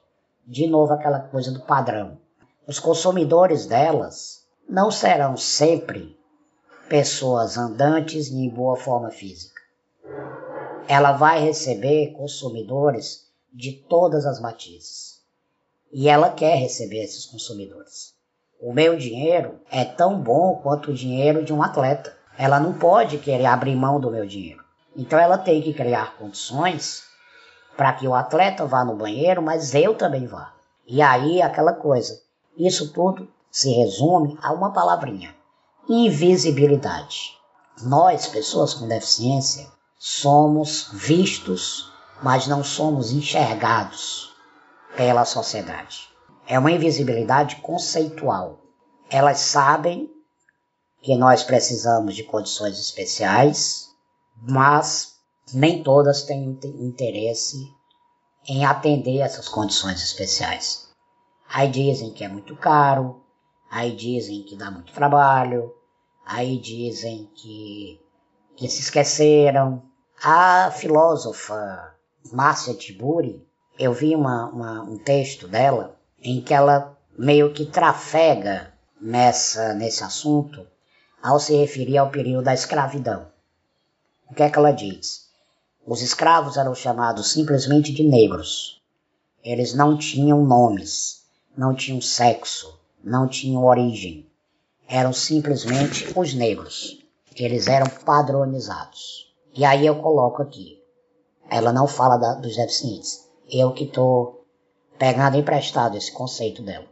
de 0.45 0.67
novo 0.67 0.93
aquela 0.93 1.19
coisa 1.19 1.51
do 1.51 1.61
padrão. 1.61 2.17
Os 2.67 2.79
consumidores 2.79 3.65
delas 3.65 4.43
não 4.67 4.91
serão 4.91 5.37
sempre 5.37 6.17
pessoas 6.89 7.57
andantes 7.57 8.27
e 8.27 8.35
em 8.35 8.49
boa 8.49 8.75
forma 8.75 9.09
física 9.09 9.57
ela 10.87 11.11
vai 11.11 11.43
receber 11.43 12.13
consumidores 12.13 13.27
de 13.53 13.73
todas 13.73 14.25
as 14.25 14.39
matizes. 14.39 15.21
E 15.91 16.07
ela 16.07 16.29
quer 16.29 16.55
receber 16.55 17.03
esses 17.03 17.25
consumidores. 17.25 18.15
O 18.59 18.73
meu 18.73 18.97
dinheiro 18.97 19.59
é 19.69 19.83
tão 19.83 20.19
bom 20.19 20.55
quanto 20.63 20.91
o 20.91 20.93
dinheiro 20.93 21.43
de 21.43 21.53
um 21.53 21.61
atleta. 21.61 22.16
Ela 22.37 22.59
não 22.59 22.73
pode 22.73 23.17
querer 23.17 23.47
abrir 23.47 23.75
mão 23.75 23.99
do 23.99 24.11
meu 24.11 24.25
dinheiro. 24.25 24.63
Então 24.95 25.17
ela 25.19 25.37
tem 25.37 25.61
que 25.61 25.73
criar 25.73 26.15
condições 26.17 27.03
para 27.75 27.93
que 27.93 28.07
o 28.07 28.15
atleta 28.15 28.65
vá 28.65 28.83
no 28.85 28.95
banheiro, 28.95 29.41
mas 29.41 29.73
eu 29.73 29.95
também 29.95 30.25
vá. 30.25 30.53
E 30.85 31.01
aí 31.01 31.41
aquela 31.41 31.73
coisa. 31.73 32.21
Isso 32.57 32.91
tudo 32.91 33.27
se 33.51 33.71
resume 33.71 34.37
a 34.41 34.51
uma 34.51 34.71
palavrinha: 34.71 35.35
invisibilidade. 35.89 37.37
Nós, 37.83 38.27
pessoas 38.27 38.73
com 38.73 38.87
deficiência, 38.87 39.67
somos 39.99 40.89
vistos, 40.93 41.91
mas 42.23 42.47
não 42.47 42.63
somos 42.63 43.11
enxergados 43.11 44.35
pela 44.95 45.25
sociedade. 45.25 46.09
É 46.47 46.57
uma 46.57 46.71
invisibilidade 46.71 47.57
conceitual. 47.57 48.59
Elas 49.09 49.39
sabem 49.39 50.09
que 51.07 51.15
nós 51.15 51.41
precisamos 51.41 52.17
de 52.17 52.23
condições 52.25 52.77
especiais, 52.77 53.95
mas 54.41 55.15
nem 55.53 55.81
todas 55.81 56.23
têm 56.23 56.59
interesse 56.81 57.55
em 58.45 58.65
atender 58.65 59.19
essas 59.19 59.47
condições 59.47 60.03
especiais. 60.03 60.89
Aí 61.47 61.71
dizem 61.71 62.11
que 62.11 62.25
é 62.25 62.27
muito 62.27 62.57
caro, 62.57 63.23
aí 63.71 63.95
dizem 63.95 64.43
que 64.43 64.57
dá 64.57 64.69
muito 64.69 64.91
trabalho, 64.91 65.73
aí 66.25 66.59
dizem 66.59 67.31
que, 67.33 68.01
que 68.57 68.67
se 68.67 68.81
esqueceram, 68.81 69.81
a 70.21 70.71
filósofa 70.71 71.95
Márcia 72.33 72.73
Tiburi, 72.73 73.47
eu 73.79 73.93
vi 73.93 74.13
uma, 74.13 74.49
uma, 74.49 74.81
um 74.81 74.97
texto 74.97 75.47
dela 75.47 75.97
em 76.21 76.41
que 76.41 76.53
ela 76.53 76.97
meio 77.17 77.53
que 77.53 77.65
trafega 77.65 78.73
nessa, 78.99 79.73
nesse 79.73 80.03
assunto 80.03 80.67
ao 81.21 81.39
se 81.39 81.55
referir 81.55 81.97
ao 81.97 82.09
período 82.09 82.45
da 82.45 82.53
escravidão. 82.53 83.27
O 84.29 84.33
que 84.33 84.43
é 84.43 84.49
que 84.49 84.57
ela 84.57 84.71
diz? 84.71 85.27
Os 85.85 86.01
escravos 86.01 86.57
eram 86.57 86.75
chamados 86.75 87.31
simplesmente 87.31 87.93
de 87.93 88.03
negros. 88.03 88.81
Eles 89.43 89.73
não 89.73 89.97
tinham 89.97 90.43
nomes, 90.43 91.23
não 91.55 91.73
tinham 91.73 92.01
sexo, 92.01 92.77
não 93.03 93.27
tinham 93.27 93.65
origem. 93.65 94.27
Eram 94.87 95.13
simplesmente 95.13 96.11
os 96.17 96.33
negros. 96.33 97.03
Eles 97.35 97.67
eram 97.67 97.87
padronizados. 98.03 99.33
E 99.53 99.63
aí 99.63 99.85
eu 99.85 100.01
coloco 100.01 100.41
aqui. 100.41 100.81
Ela 101.49 101.71
não 101.71 101.87
fala 101.87 102.17
da, 102.17 102.33
dos 102.33 102.55
deficientes. 102.55 103.25
Eu 103.49 103.71
que 103.71 103.85
estou 103.85 104.45
pegando 104.97 105.37
emprestado 105.37 105.95
esse 105.95 106.11
conceito 106.11 106.61
dela. 106.61 106.85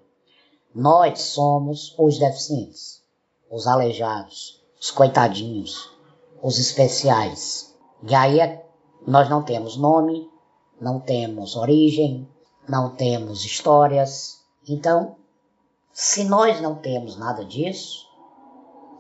Nós 0.74 1.22
somos 1.22 1.94
os 1.98 2.20
deficientes, 2.20 3.02
os 3.56 3.68
aleijados, 3.68 4.62
os 4.78 4.92
coitadinhos, 4.92 5.90
os 6.44 6.60
especiais. 6.60 7.74
E 8.04 8.14
aí 8.14 8.60
nós 9.08 9.30
não 9.30 9.42
temos 9.42 9.78
nome, 9.78 10.30
não 10.80 11.00
temos 11.00 11.56
origem, 11.56 12.28
não 12.68 12.94
temos 12.94 13.46
histórias. 13.46 14.42
Então, 14.68 15.16
se 15.94 16.26
nós 16.26 16.60
não 16.60 16.76
temos 16.76 17.16
nada 17.16 17.46
disso, 17.46 18.06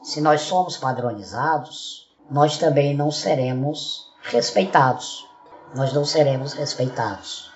se 0.01 0.21
nós 0.21 0.39
somos 0.41 0.77
padronizados, 0.77 2.09
nós 2.31 2.57
também 2.57 2.95
não 2.95 3.11
seremos 3.11 4.09
respeitados. 4.21 5.27
Nós 5.75 5.91
não 5.91 6.05
seremos 6.05 6.53
respeitados. 6.53 7.51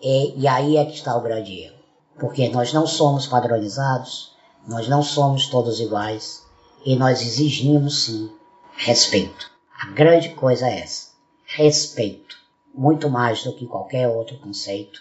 E, 0.00 0.40
e 0.40 0.48
aí 0.48 0.78
é 0.78 0.86
que 0.86 0.94
está 0.94 1.14
o 1.14 1.20
grande 1.20 1.60
erro. 1.60 1.78
Porque 2.18 2.48
nós 2.48 2.72
não 2.72 2.86
somos 2.86 3.26
padronizados, 3.26 4.33
nós 4.66 4.88
não 4.88 5.02
somos 5.02 5.48
todos 5.48 5.78
iguais 5.78 6.42
e 6.86 6.96
nós 6.96 7.20
exigimos 7.20 8.04
sim 8.04 8.30
respeito. 8.76 9.50
A 9.78 9.86
grande 9.90 10.30
coisa 10.30 10.66
é 10.66 10.80
essa: 10.80 11.10
respeito. 11.44 12.36
Muito 12.74 13.08
mais 13.08 13.44
do 13.44 13.52
que 13.52 13.66
qualquer 13.66 14.08
outro 14.08 14.38
conceito, 14.38 15.00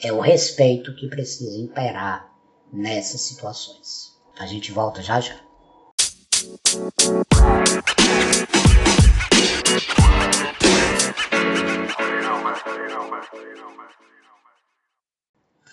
é 0.00 0.12
o 0.12 0.20
respeito 0.20 0.94
que 0.94 1.08
precisa 1.08 1.58
imperar 1.58 2.30
nessas 2.72 3.22
situações. 3.22 4.16
A 4.38 4.46
gente 4.46 4.70
volta 4.70 5.02
já 5.02 5.20
já. 5.20 5.40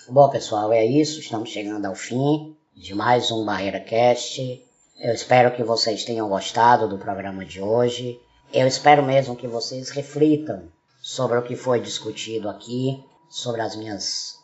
Bom, 0.09 0.29
pessoal, 0.29 0.71
é 0.71 0.85
isso. 0.85 1.19
Estamos 1.19 1.49
chegando 1.49 1.85
ao 1.85 1.95
fim 1.95 2.55
de 2.75 2.93
mais 2.93 3.31
um 3.31 3.45
Barreira 3.45 3.79
Cast. 3.79 4.61
Eu 4.99 5.13
espero 5.13 5.55
que 5.55 5.63
vocês 5.63 6.03
tenham 6.03 6.27
gostado 6.27 6.89
do 6.89 6.97
programa 6.97 7.45
de 7.45 7.61
hoje. 7.61 8.19
Eu 8.51 8.67
espero 8.67 9.01
mesmo 9.01 9.35
que 9.35 9.47
vocês 9.47 9.89
reflitam 9.89 10.67
sobre 11.01 11.37
o 11.37 11.41
que 11.41 11.55
foi 11.55 11.79
discutido 11.79 12.49
aqui, 12.49 13.01
sobre 13.29 13.61
as 13.61 13.77
minhas, 13.77 14.35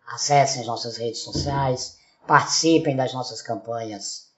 Acessem 0.08 0.62
as 0.62 0.68
nossas 0.68 0.98
redes 0.98 1.22
sociais, 1.22 1.98
participem 2.28 2.96
das 2.96 3.14
nossas 3.14 3.42
campanhas 3.42 4.31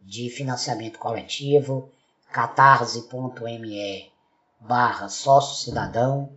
de 0.00 0.30
financiamento 0.30 0.98
coletivo, 0.98 1.90
catarse.me 2.32 4.10
barra 4.60 5.08
sócio 5.08 5.64
cidadão 5.64 6.30